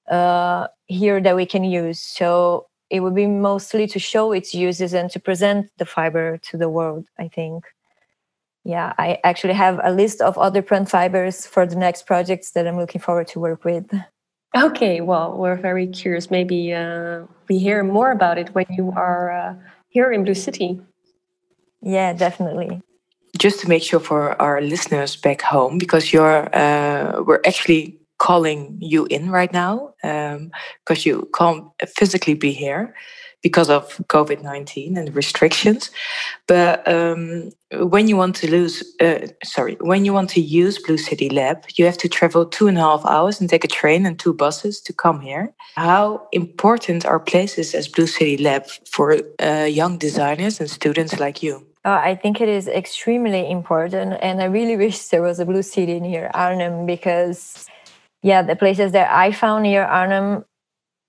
uh, 0.09 0.67
here 0.87 1.21
that 1.21 1.35
we 1.35 1.45
can 1.45 1.63
use. 1.63 2.01
So 2.01 2.65
it 2.91 2.99
would 2.99 3.15
be 3.15 3.25
mostly 3.25 3.87
to 3.87 3.99
show 3.99 4.33
its 4.33 4.53
uses 4.53 4.93
and 4.93 5.09
to 5.11 5.19
present 5.19 5.71
the 5.77 5.85
fiber 5.85 6.37
to 6.49 6.57
the 6.57 6.69
world, 6.69 7.05
I 7.17 7.29
think. 7.29 7.63
Yeah, 8.65 8.93
I 8.99 9.17
actually 9.23 9.53
have 9.53 9.79
a 9.83 9.91
list 9.91 10.21
of 10.21 10.37
other 10.37 10.61
plant 10.61 10.89
fibers 10.89 11.47
for 11.47 11.65
the 11.65 11.77
next 11.77 12.05
projects 12.05 12.51
that 12.51 12.67
I'm 12.67 12.77
looking 12.77 13.01
forward 13.01 13.27
to 13.29 13.39
work 13.39 13.63
with. 13.63 13.89
Okay, 14.55 14.99
well, 14.99 15.37
we're 15.37 15.55
very 15.55 15.87
curious. 15.87 16.29
Maybe 16.29 16.73
uh, 16.73 17.23
we 17.47 17.57
hear 17.57 17.81
more 17.83 18.11
about 18.11 18.37
it 18.37 18.53
when 18.53 18.65
you 18.69 18.93
are 18.95 19.31
uh, 19.31 19.55
here 19.87 20.11
in 20.11 20.25
Blue 20.25 20.35
City. 20.35 20.81
Yeah, 21.81 22.11
definitely. 22.13 22.81
Just 23.37 23.61
to 23.61 23.69
make 23.69 23.81
sure 23.81 24.01
for 24.01 24.39
our 24.41 24.59
listeners 24.61 25.15
back 25.15 25.41
home, 25.41 25.77
because 25.77 26.11
you're 26.11 26.53
uh, 26.53 27.23
we're 27.23 27.39
actually 27.45 27.97
calling 28.21 28.77
you 28.79 29.05
in 29.05 29.31
right 29.31 29.51
now 29.51 29.93
because 30.03 30.99
um, 30.99 31.07
you 31.07 31.29
can't 31.33 31.65
physically 31.97 32.35
be 32.35 32.51
here 32.51 32.93
because 33.41 33.69
of 33.69 33.97
COVID 34.07 34.43
19 34.43 34.97
and 34.97 35.15
restrictions. 35.15 35.89
But 36.47 36.87
um, 36.87 37.51
when 37.71 38.07
you 38.07 38.15
want 38.15 38.35
to 38.37 38.51
lose, 38.51 38.83
uh, 38.99 39.27
sorry, 39.43 39.77
when 39.81 40.05
you 40.05 40.13
want 40.13 40.29
to 40.31 40.41
use 40.41 40.77
Blue 40.77 40.97
City 40.97 41.29
Lab, 41.29 41.65
you 41.75 41.85
have 41.85 41.97
to 41.97 42.07
travel 42.07 42.45
two 42.45 42.67
and 42.67 42.77
a 42.77 42.81
half 42.81 43.03
hours 43.05 43.41
and 43.41 43.49
take 43.49 43.63
a 43.63 43.67
train 43.67 44.05
and 44.05 44.19
two 44.19 44.33
buses 44.33 44.81
to 44.81 44.93
come 44.93 45.21
here. 45.21 45.53
How 45.75 46.27
important 46.31 47.05
are 47.05 47.19
places 47.19 47.73
as 47.73 47.87
Blue 47.87 48.07
City 48.07 48.37
Lab 48.37 48.67
for 48.85 49.17
uh, 49.41 49.63
young 49.63 49.97
designers 49.97 50.59
and 50.59 50.69
students 50.69 51.19
like 51.19 51.41
you? 51.41 51.65
Uh, 51.83 51.99
I 52.03 52.13
think 52.13 52.39
it 52.41 52.49
is 52.49 52.67
extremely 52.67 53.49
important, 53.49 54.13
and 54.21 54.39
I 54.39 54.45
really 54.45 54.77
wish 54.77 55.07
there 55.07 55.23
was 55.23 55.39
a 55.39 55.45
Blue 55.45 55.63
City 55.63 55.99
near 55.99 56.29
Arnhem 56.35 56.85
because, 56.85 57.65
yeah, 58.23 58.41
the 58.41 58.55
places 58.55 58.91
that 58.91 59.11
I 59.11 59.31
found 59.31 59.63
near 59.63 59.83
Arnhem 59.83 60.45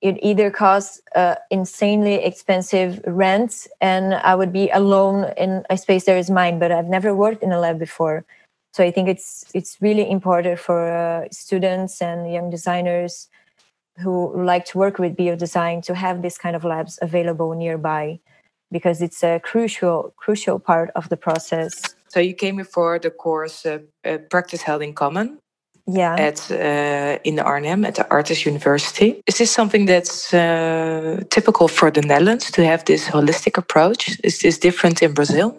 it 0.02 0.18
either 0.20 0.50
costs 0.50 1.00
uh, 1.14 1.36
insanely 1.50 2.14
expensive 2.14 3.00
rents, 3.06 3.68
and 3.80 4.14
i 4.14 4.34
would 4.34 4.52
be 4.52 4.68
alone 4.70 5.32
in 5.36 5.64
a 5.70 5.78
space 5.78 6.04
that 6.04 6.18
is 6.18 6.28
mine 6.28 6.58
but 6.58 6.72
i've 6.72 6.88
never 6.88 7.14
worked 7.14 7.42
in 7.42 7.52
a 7.52 7.58
lab 7.58 7.78
before. 7.78 8.24
So 8.74 8.84
i 8.84 8.90
think 8.90 9.08
it's 9.08 9.44
it's 9.54 9.78
really 9.80 10.10
important 10.10 10.58
for 10.58 10.80
uh, 10.90 11.28
students 11.30 12.02
and 12.02 12.32
young 12.32 12.50
designers 12.50 13.28
who 14.02 14.14
like 14.42 14.64
to 14.66 14.78
work 14.78 14.98
with 14.98 15.16
biodesign 15.16 15.82
to 15.84 15.94
have 15.94 16.22
this 16.22 16.36
kind 16.38 16.56
of 16.56 16.64
labs 16.64 16.98
available 17.02 17.54
nearby 17.54 18.18
because 18.72 19.02
it's 19.02 19.22
a 19.22 19.38
crucial 19.40 20.12
crucial 20.16 20.58
part 20.58 20.90
of 20.96 21.08
the 21.10 21.16
process. 21.16 21.72
So 22.08 22.20
you 22.20 22.34
came 22.34 22.56
before 22.56 22.98
the 22.98 23.10
course 23.10 23.64
uh, 23.66 23.78
uh 24.04 24.18
practice 24.30 24.62
held 24.62 24.82
in 24.82 24.94
common 24.94 25.38
yeah. 25.92 26.14
at 26.16 26.50
uh, 26.50 27.18
in 27.24 27.36
the 27.36 27.42
Arnhem 27.42 27.84
at 27.84 27.94
the 27.94 28.04
ArtEZ 28.04 28.46
University. 28.46 29.22
Is 29.26 29.38
this 29.38 29.50
something 29.50 29.86
that's 29.86 30.32
uh, 30.34 31.22
typical 31.30 31.68
for 31.68 31.90
the 31.90 32.02
Netherlands 32.02 32.50
to 32.52 32.64
have 32.64 32.84
this 32.84 33.08
holistic 33.08 33.56
approach? 33.58 34.18
Is 34.24 34.40
this 34.40 34.58
different 34.58 35.02
in 35.02 35.12
Brazil 35.12 35.56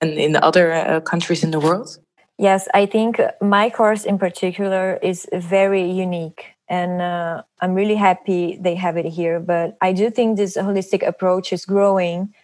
and 0.00 0.12
in 0.12 0.36
other 0.36 0.72
uh, 0.72 1.00
countries 1.00 1.42
in 1.42 1.50
the 1.50 1.60
world? 1.60 1.98
Yes, 2.38 2.68
I 2.74 2.86
think 2.86 3.20
my 3.40 3.70
course 3.70 4.04
in 4.04 4.18
particular 4.18 4.98
is 5.02 5.26
very 5.32 5.90
unique, 5.90 6.44
and 6.68 7.00
uh, 7.00 7.42
I'm 7.60 7.74
really 7.74 7.94
happy 7.94 8.58
they 8.60 8.74
have 8.74 8.98
it 8.98 9.06
here. 9.06 9.40
But 9.40 9.76
I 9.80 9.92
do 9.92 10.10
think 10.10 10.36
this 10.36 10.56
holistic 10.56 11.06
approach 11.06 11.52
is 11.52 11.64
growing, 11.64 12.34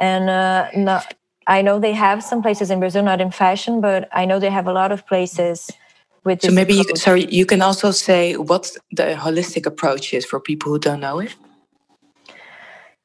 and 0.00 0.30
uh, 0.30 0.70
not, 0.74 1.14
I 1.46 1.60
know 1.60 1.78
they 1.78 1.92
have 1.92 2.22
some 2.22 2.40
places 2.40 2.70
in 2.70 2.80
Brazil, 2.80 3.02
not 3.02 3.20
in 3.20 3.30
fashion, 3.30 3.82
but 3.82 4.08
I 4.12 4.24
know 4.24 4.38
they 4.40 4.50
have 4.50 4.66
a 4.66 4.72
lot 4.72 4.92
of 4.92 5.06
places 5.06 5.70
with 6.24 6.42
so 6.42 6.50
maybe 6.50 6.74
you, 6.74 6.84
sorry 6.96 7.26
you 7.30 7.46
can 7.46 7.62
also 7.62 7.90
say 7.90 8.36
what 8.36 8.70
the 8.90 9.14
holistic 9.14 9.66
approach 9.66 10.12
is 10.14 10.24
for 10.24 10.40
people 10.40 10.72
who 10.72 10.78
don't 10.78 11.00
know 11.00 11.20
it. 11.20 11.34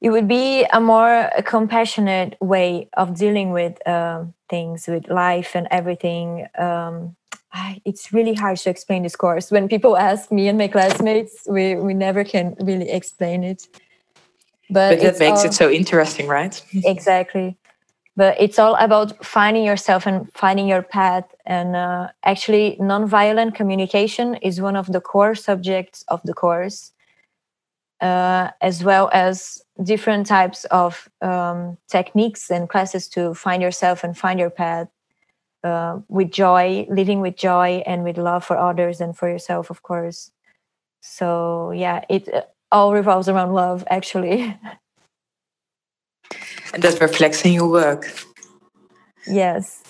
It 0.02 0.12
would 0.12 0.30
be 0.30 0.64
a 0.72 0.80
more 0.80 1.30
compassionate 1.44 2.38
way 2.40 2.88
of 2.94 3.18
dealing 3.18 3.52
with 3.52 3.86
uh, 3.86 4.24
things 4.50 4.88
with 4.88 5.10
life 5.10 5.56
and 5.56 5.68
everything. 5.72 6.48
Um, 6.58 7.18
it's 7.84 8.14
really 8.14 8.34
hard 8.34 8.58
to 8.60 8.70
explain 8.70 9.04
this 9.04 9.18
course. 9.18 9.52
When 9.52 9.68
people 9.68 9.98
ask 9.98 10.32
me 10.32 10.48
and 10.48 10.58
my 10.58 10.70
classmates 10.70 11.46
we, 11.50 11.76
we 11.76 11.94
never 11.94 12.24
can 12.24 12.56
really 12.62 12.90
explain 12.90 13.44
it. 13.44 13.68
But, 14.72 14.90
but 14.92 15.02
that 15.02 15.20
makes 15.20 15.40
all, 15.40 15.46
it 15.48 15.54
so 15.54 15.70
interesting 15.70 16.28
right? 16.28 16.62
Exactly 16.74 17.59
but 18.16 18.40
it's 18.40 18.60
all 18.60 18.76
about 18.76 19.26
finding 19.26 19.64
yourself 19.64 20.06
and 20.06 20.32
finding 20.34 20.68
your 20.68 20.82
path. 20.82 21.26
And 21.46 21.76
uh, 21.76 22.10
actually 22.24 22.78
nonviolent 22.80 23.56
communication 23.56 24.36
is 24.36 24.62
one 24.62 24.76
of 24.76 24.92
the 24.92 25.02
core 25.02 25.36
subjects 25.36 26.04
of 26.10 26.22
the 26.24 26.34
course 26.34 26.92
uh, 28.02 28.50
as 28.62 28.84
well 28.84 29.10
as 29.14 29.62
different 29.84 30.26
types 30.26 30.66
of 30.66 31.10
um, 31.22 31.78
techniques 31.88 32.50
and 32.50 32.70
classes 32.70 33.08
to 33.10 33.34
find 33.34 33.62
yourself 33.62 34.04
and 34.04 34.18
find 34.18 34.40
your 34.40 34.50
path 34.50 34.88
uh, 35.64 36.00
with 36.08 36.32
joy 36.32 36.88
living 36.90 37.22
with 37.22 37.36
joy 37.36 37.84
and 37.86 38.04
with 38.04 38.18
love 38.18 38.46
for 38.46 38.58
others 38.58 39.02
and 39.02 39.18
for 39.18 39.30
yourself 39.30 39.70
of 39.70 39.84
course. 39.84 40.32
So 41.02 41.72
yeah 41.72 42.04
it 42.10 42.34
uh, 42.34 42.44
all 42.72 42.94
revolves 42.94 43.30
around 43.30 43.54
love 43.54 43.84
actually 43.90 44.58
And 46.74 46.84
that 46.84 47.00
reflects 47.02 47.44
in 47.46 47.54
your 47.54 47.70
work. 47.70 48.12
Yes. 49.26 49.84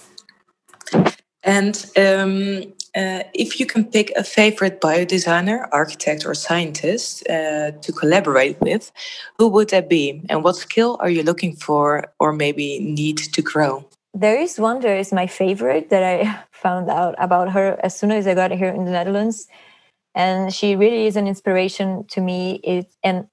And 1.44 1.86
um, 1.98 2.74
uh, 2.96 3.24
if 3.34 3.60
you 3.60 3.66
can 3.66 3.86
pick 3.86 4.12
a 4.16 4.24
favorite 4.24 4.82
biodesigner, 4.82 5.68
architect, 5.72 6.26
or 6.26 6.34
scientist 6.34 7.28
uh, 7.30 7.72
to 7.72 7.92
collaborate 7.92 8.60
with, 8.62 8.92
who 9.38 9.48
would 9.48 9.70
that 9.70 9.90
be? 9.90 10.22
And 10.30 10.44
what 10.44 10.56
skill 10.56 10.98
are 11.00 11.10
you 11.10 11.24
looking 11.24 11.56
for 11.56 12.12
or 12.20 12.34
maybe 12.34 12.80
need 12.80 13.18
to 13.18 13.42
grow? 13.42 13.86
There 14.14 14.40
is 14.40 14.60
one 14.60 14.80
that 14.82 14.98
is 14.98 15.14
my 15.14 15.28
favorite 15.28 15.90
that 15.92 16.04
I 16.04 16.44
found 16.52 16.90
out 16.90 17.16
about 17.20 17.52
her 17.52 17.80
as 17.84 17.98
soon 17.98 18.12
as 18.12 18.28
I 18.28 18.34
got 18.34 18.52
here 18.52 18.70
in 18.70 18.86
the 18.86 18.92
Netherlands. 18.92 19.48
And 20.16 20.54
she 20.54 20.76
really 20.76 21.06
is 21.06 21.16
an 21.16 21.28
inspiration 21.28 22.06
to 22.10 22.22
me. 22.22 22.56
It, 22.64 22.92
and 23.04 23.28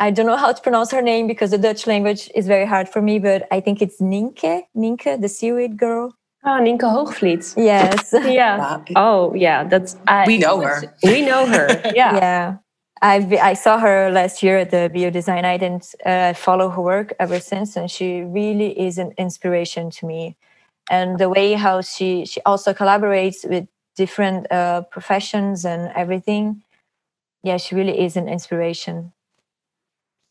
I 0.00 0.10
don't 0.10 0.24
know 0.24 0.36
how 0.36 0.50
to 0.50 0.62
pronounce 0.62 0.90
her 0.92 1.02
name 1.02 1.26
because 1.26 1.50
the 1.50 1.58
Dutch 1.58 1.86
language 1.86 2.30
is 2.34 2.46
very 2.46 2.64
hard 2.64 2.88
for 2.88 3.02
me, 3.02 3.18
but 3.18 3.46
I 3.50 3.60
think 3.60 3.82
it's 3.82 4.00
Ninke, 4.00 4.62
Ninke, 4.74 5.20
the 5.20 5.28
seaweed 5.28 5.76
girl. 5.76 6.14
Ah, 6.42 6.56
oh, 6.56 6.62
Nienke 6.62 6.88
Hoogvliet. 6.88 7.54
Yes. 7.56 8.14
Yeah. 8.24 8.80
oh, 8.96 9.34
yeah. 9.34 9.64
That's 9.64 9.96
I, 10.08 10.24
we 10.26 10.38
know 10.38 10.62
her. 10.62 10.96
We 11.02 11.20
know 11.20 11.44
her. 11.46 11.68
Yeah. 11.94 12.16
yeah. 12.16 12.56
I 13.02 13.16
I 13.42 13.54
saw 13.54 13.78
her 13.78 14.10
last 14.10 14.42
year 14.42 14.56
at 14.58 14.70
the 14.70 14.90
Bio 14.92 15.10
Design 15.10 15.42
Night 15.42 15.62
and 15.62 15.82
uh, 16.04 16.32
follow 16.32 16.70
her 16.70 16.82
work 16.82 17.12
ever 17.18 17.38
since, 17.40 17.76
and 17.76 17.90
she 17.90 18.22
really 18.22 18.78
is 18.78 18.96
an 18.98 19.12
inspiration 19.18 19.90
to 19.90 20.06
me. 20.06 20.36
And 20.90 21.18
the 21.18 21.28
way 21.28 21.54
how 21.54 21.82
she 21.82 22.24
she 22.24 22.40
also 22.44 22.72
collaborates 22.72 23.48
with 23.48 23.68
different 23.96 24.50
uh, 24.50 24.82
professions 24.90 25.64
and 25.64 25.92
everything, 25.94 26.62
yeah, 27.42 27.58
she 27.58 27.74
really 27.74 28.00
is 28.04 28.16
an 28.16 28.28
inspiration. 28.28 29.12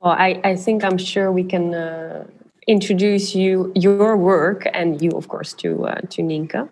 Well, 0.01 0.13
I, 0.13 0.39
I 0.43 0.55
think 0.55 0.83
I'm 0.83 0.97
sure 0.97 1.31
we 1.31 1.43
can 1.43 1.73
uh, 1.73 2.25
introduce 2.67 3.35
you 3.35 3.71
your 3.75 4.15
work 4.15 4.65
and 4.73 5.01
you, 5.01 5.11
of 5.11 5.27
course, 5.27 5.53
to 5.53 5.87
uh, 5.87 6.01
to 6.11 6.21
Nienke. 6.21 6.69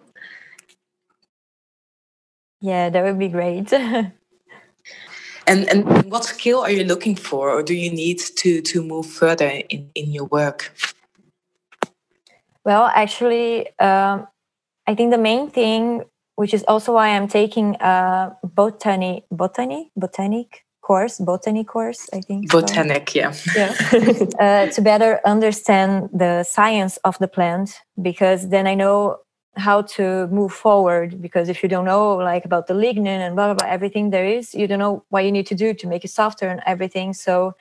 Yeah, 2.62 2.90
that 2.90 3.04
would 3.04 3.20
be 3.20 3.28
great. 3.28 3.74
and 3.74 4.14
and 5.48 6.10
what 6.10 6.24
skill 6.24 6.62
are 6.62 6.72
you 6.72 6.86
looking 6.86 7.18
for, 7.18 7.50
or 7.50 7.64
do 7.64 7.74
you 7.74 7.92
need 7.92 8.20
to 8.38 8.62
to 8.62 8.82
move 8.82 9.06
further 9.06 9.62
in 9.70 9.92
in 9.94 10.12
your 10.12 10.26
work? 10.26 10.74
Well, 12.64 12.92
actually, 12.96 13.68
um, 13.80 14.28
I 14.88 14.96
think 14.96 15.12
the 15.12 15.18
main 15.18 15.50
thing, 15.50 16.04
which 16.36 16.54
is 16.54 16.64
also 16.68 16.94
why 16.94 17.10
I'm 17.10 17.28
taking 17.28 17.76
a 17.80 18.38
botany, 18.44 19.26
botany, 19.32 19.92
botanic 19.96 20.67
course, 20.88 21.20
botany 21.20 21.64
course, 21.64 22.02
I 22.14 22.22
think. 22.22 22.50
Botanic, 22.50 23.10
so. 23.10 23.20
yeah. 23.20 23.32
Yeah. 23.56 23.72
uh, 24.46 24.66
to 24.74 24.82
better 24.82 25.20
understand 25.26 26.10
the 26.14 26.44
science 26.44 26.98
of 27.04 27.18
the 27.20 27.28
plant, 27.28 27.70
because 28.10 28.50
then 28.50 28.66
I 28.68 28.76
know 28.76 29.18
how 29.68 29.82
to 29.98 30.28
move 30.28 30.54
forward. 30.54 31.22
Because 31.22 31.50
if 31.50 31.62
you 31.62 31.70
don't 31.70 31.86
know, 31.86 32.16
like 32.32 32.46
about 32.46 32.68
the 32.68 32.74
lignin 32.74 33.20
and 33.26 33.36
blah 33.36 33.48
blah 33.48 33.58
blah, 33.60 33.70
everything 33.78 34.12
there 34.12 34.28
is, 34.38 34.56
you 34.56 34.66
don't 34.68 34.84
know 34.86 35.04
what 35.10 35.26
you 35.26 35.32
need 35.32 35.48
to 35.48 35.56
do 35.56 35.74
to 35.74 35.88
make 35.88 36.04
it 36.06 36.12
softer 36.12 36.48
and 36.48 36.62
everything. 36.66 37.14
So, 37.14 37.56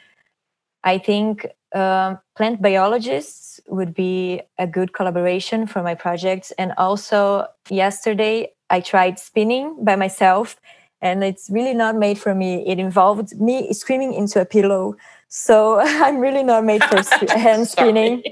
I 0.84 0.98
think 0.98 1.46
um, 1.74 2.18
plant 2.36 2.62
biologists 2.62 3.60
would 3.66 3.92
be 3.92 4.42
a 4.56 4.66
good 4.66 4.92
collaboration 4.92 5.66
for 5.66 5.82
my 5.82 5.94
projects. 5.94 6.52
And 6.58 6.72
also, 6.78 7.46
yesterday 7.68 8.52
I 8.70 8.80
tried 8.80 9.18
spinning 9.18 9.84
by 9.84 9.96
myself, 9.96 10.56
and 11.02 11.22
it's 11.22 11.50
really 11.50 11.74
not 11.74 11.96
made 11.96 12.18
for 12.18 12.35
me. 12.35 12.66
It 12.66 12.78
involved 12.78 13.38
me 13.40 13.72
screaming 13.72 14.14
into 14.14 14.40
a 14.40 14.44
pillow. 14.44 14.96
So 15.28 15.80
I'm 15.80 16.18
really 16.18 16.42
not 16.42 16.64
made 16.64 16.82
for 16.85 17.02
hand 17.38 17.68
spinning. 17.68 18.22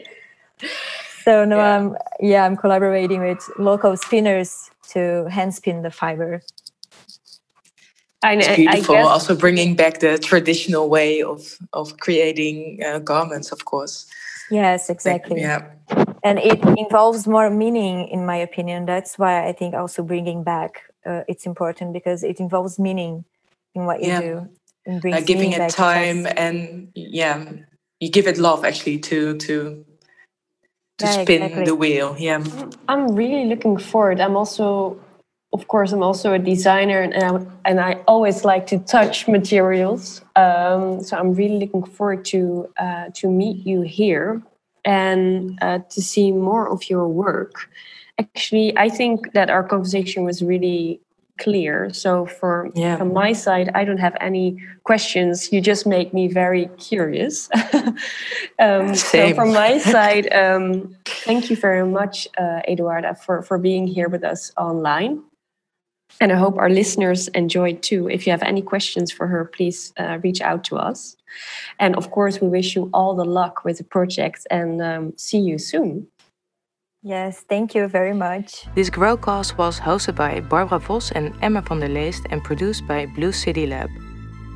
So 1.24 1.44
no, 1.44 1.56
yeah. 1.56 1.76
I'm 1.76 1.96
yeah, 2.20 2.44
I'm 2.44 2.56
collaborating 2.56 3.20
with 3.20 3.48
local 3.58 3.96
spinners 3.96 4.70
to 4.90 5.26
hand 5.30 5.54
spin 5.54 5.82
the 5.82 5.90
fiber. 5.90 6.42
I, 8.22 8.36
it's 8.36 8.56
beautiful. 8.56 8.94
Guess, 8.94 9.06
also 9.06 9.36
bringing 9.36 9.76
back 9.76 10.00
the 10.00 10.18
traditional 10.18 10.88
way 10.88 11.22
of 11.22 11.58
of 11.72 11.98
creating 11.98 12.80
uh, 12.84 12.98
garments, 12.98 13.52
of 13.52 13.64
course. 13.64 14.06
Yes, 14.50 14.88
exactly. 14.88 15.42
Like, 15.42 15.62
yeah, 15.90 16.06
and 16.22 16.38
it 16.38 16.62
involves 16.78 17.26
more 17.26 17.50
meaning, 17.50 18.08
in 18.08 18.24
my 18.24 18.36
opinion. 18.36 18.86
That's 18.86 19.18
why 19.18 19.46
I 19.46 19.52
think 19.52 19.74
also 19.74 20.02
bringing 20.02 20.42
back 20.42 20.82
uh, 21.06 21.22
it's 21.28 21.46
important 21.46 21.92
because 21.92 22.22
it 22.22 22.40
involves 22.40 22.78
meaning 22.78 23.24
in 23.74 23.84
what 23.84 24.00
you 24.02 24.08
yeah. 24.08 24.20
do. 24.20 24.48
And 24.86 25.04
uh, 25.04 25.20
giving 25.20 25.52
it 25.52 25.70
time 25.70 26.26
and 26.36 26.90
yeah, 26.94 27.44
you 28.00 28.10
give 28.10 28.26
it 28.26 28.36
love 28.36 28.64
actually 28.64 28.98
to 28.98 29.36
to 29.38 29.84
to 30.98 31.04
yeah, 31.06 31.22
spin 31.22 31.42
exactly. 31.42 31.64
the 31.64 31.74
wheel. 31.74 32.16
Yeah, 32.18 32.44
I'm 32.86 33.14
really 33.14 33.46
looking 33.46 33.78
forward. 33.78 34.20
I'm 34.20 34.36
also 34.36 35.00
of 35.54 35.68
course, 35.68 35.92
I'm 35.92 36.02
also 36.02 36.32
a 36.32 36.38
designer 36.38 37.00
and, 37.00 37.14
I, 37.14 37.46
and 37.64 37.80
I 37.80 37.92
always 38.08 38.44
like 38.44 38.66
to 38.66 38.78
touch 38.80 39.28
materials. 39.28 40.20
Um, 40.34 41.00
so 41.00 41.16
I'm 41.16 41.32
really 41.32 41.60
looking 41.60 41.84
forward 41.84 42.24
to 42.26 42.68
uh, 42.76 43.10
to 43.14 43.30
meet 43.30 43.64
you 43.64 43.82
here 43.82 44.42
and 44.84 45.56
uh, 45.62 45.78
to 45.90 46.02
see 46.02 46.32
more 46.32 46.68
of 46.68 46.90
your 46.90 47.06
work. 47.06 47.70
Actually, 48.18 48.76
I 48.76 48.88
think 48.88 49.32
that 49.32 49.50
our 49.50 49.64
conversation 49.64 50.24
was 50.24 50.42
really 50.42 51.00
clear. 51.38 51.92
So 51.92 52.26
for 52.26 52.70
yeah. 52.74 52.96
from 52.96 53.12
my 53.12 53.32
side, 53.32 53.70
I 53.74 53.84
don't 53.84 53.98
have 53.98 54.16
any 54.20 54.56
questions. 54.84 55.52
You 55.52 55.60
just 55.60 55.86
make 55.86 56.14
me 56.14 56.28
very 56.28 56.66
curious. 56.78 57.48
um, 58.58 58.94
so 58.94 59.34
from 59.34 59.52
my 59.52 59.78
side, 59.94 60.32
um, 60.32 60.96
thank 61.04 61.50
you 61.50 61.56
very 61.56 61.86
much, 61.86 62.28
uh, 62.38 62.60
Eduarda, 62.68 63.18
for 63.18 63.42
for 63.42 63.58
being 63.58 63.86
here 63.86 64.08
with 64.08 64.24
us 64.24 64.52
online. 64.56 65.22
And 66.20 66.30
I 66.32 66.36
hope 66.36 66.56
our 66.58 66.70
listeners 66.70 67.28
enjoyed 67.28 67.82
too. 67.82 68.08
If 68.08 68.26
you 68.26 68.30
have 68.30 68.42
any 68.42 68.62
questions 68.62 69.10
for 69.10 69.26
her, 69.26 69.44
please 69.44 69.92
uh, 69.98 70.18
reach 70.22 70.40
out 70.40 70.62
to 70.64 70.76
us. 70.76 71.16
And 71.80 71.96
of 71.96 72.12
course, 72.12 72.40
we 72.40 72.46
wish 72.46 72.76
you 72.76 72.88
all 72.94 73.16
the 73.16 73.24
luck 73.24 73.64
with 73.64 73.78
the 73.78 73.84
project 73.84 74.46
and 74.50 74.80
um, 74.80 75.12
see 75.16 75.38
you 75.38 75.58
soon. 75.58 76.06
Yes, 77.06 77.44
thank 77.50 77.74
you 77.74 77.86
very 77.86 78.14
much. 78.14 78.64
This 78.74 78.88
Growcast 78.88 79.58
was 79.58 79.78
hosted 79.78 80.16
by 80.16 80.40
Barbara 80.40 80.78
Vos 80.78 81.12
and 81.12 81.34
Emma 81.42 81.60
van 81.60 81.80
der 81.80 81.88
Leest 81.88 82.26
and 82.30 82.42
produced 82.42 82.86
by 82.86 83.04
Blue 83.04 83.30
City 83.30 83.66
Lab. 83.66 83.90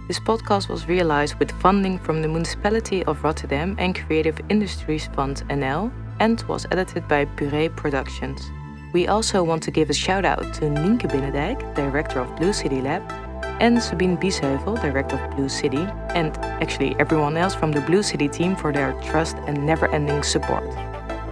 This 0.07 0.19
podcast 0.19 0.71
was 0.71 0.89
realized 0.89 1.35
with 1.39 1.53
funding 1.61 1.99
from 1.99 2.23
the 2.23 2.29
Municipality 2.29 3.05
of 3.05 3.23
Rotterdam 3.23 3.77
and 3.79 3.95
Creative 3.95 4.41
Industries 4.49 5.09
Fund 5.09 5.43
NL 5.51 5.93
and 6.21 6.43
was 6.49 6.67
edited 6.71 7.07
by 7.07 7.27
Puree 7.27 7.69
Productions. 7.69 8.41
We 8.95 9.09
also 9.09 9.45
want 9.45 9.63
to 9.65 9.71
give 9.71 9.91
a 9.91 9.93
shout 9.93 10.25
out 10.25 10.55
to 10.55 10.71
Nienke 10.71 11.07
Binnendijk, 11.07 11.75
director 11.75 12.21
of 12.21 12.35
Blue 12.37 12.55
City 12.55 12.81
Lab, 12.81 13.03
and 13.61 13.83
Sabine 13.83 14.17
Biesheuvel, 14.17 14.81
director 14.81 15.23
of 15.23 15.37
Blue 15.37 15.51
City, 15.51 15.87
and 16.15 16.35
actually 16.63 16.97
everyone 16.99 17.37
else 17.37 17.55
from 17.55 17.73
the 17.73 17.83
Blue 17.83 18.03
City 18.03 18.27
team 18.27 18.57
for 18.57 18.73
their 18.73 18.99
trust 19.03 19.37
and 19.47 19.67
never 19.67 19.87
ending 19.93 20.23
support. 20.23 20.88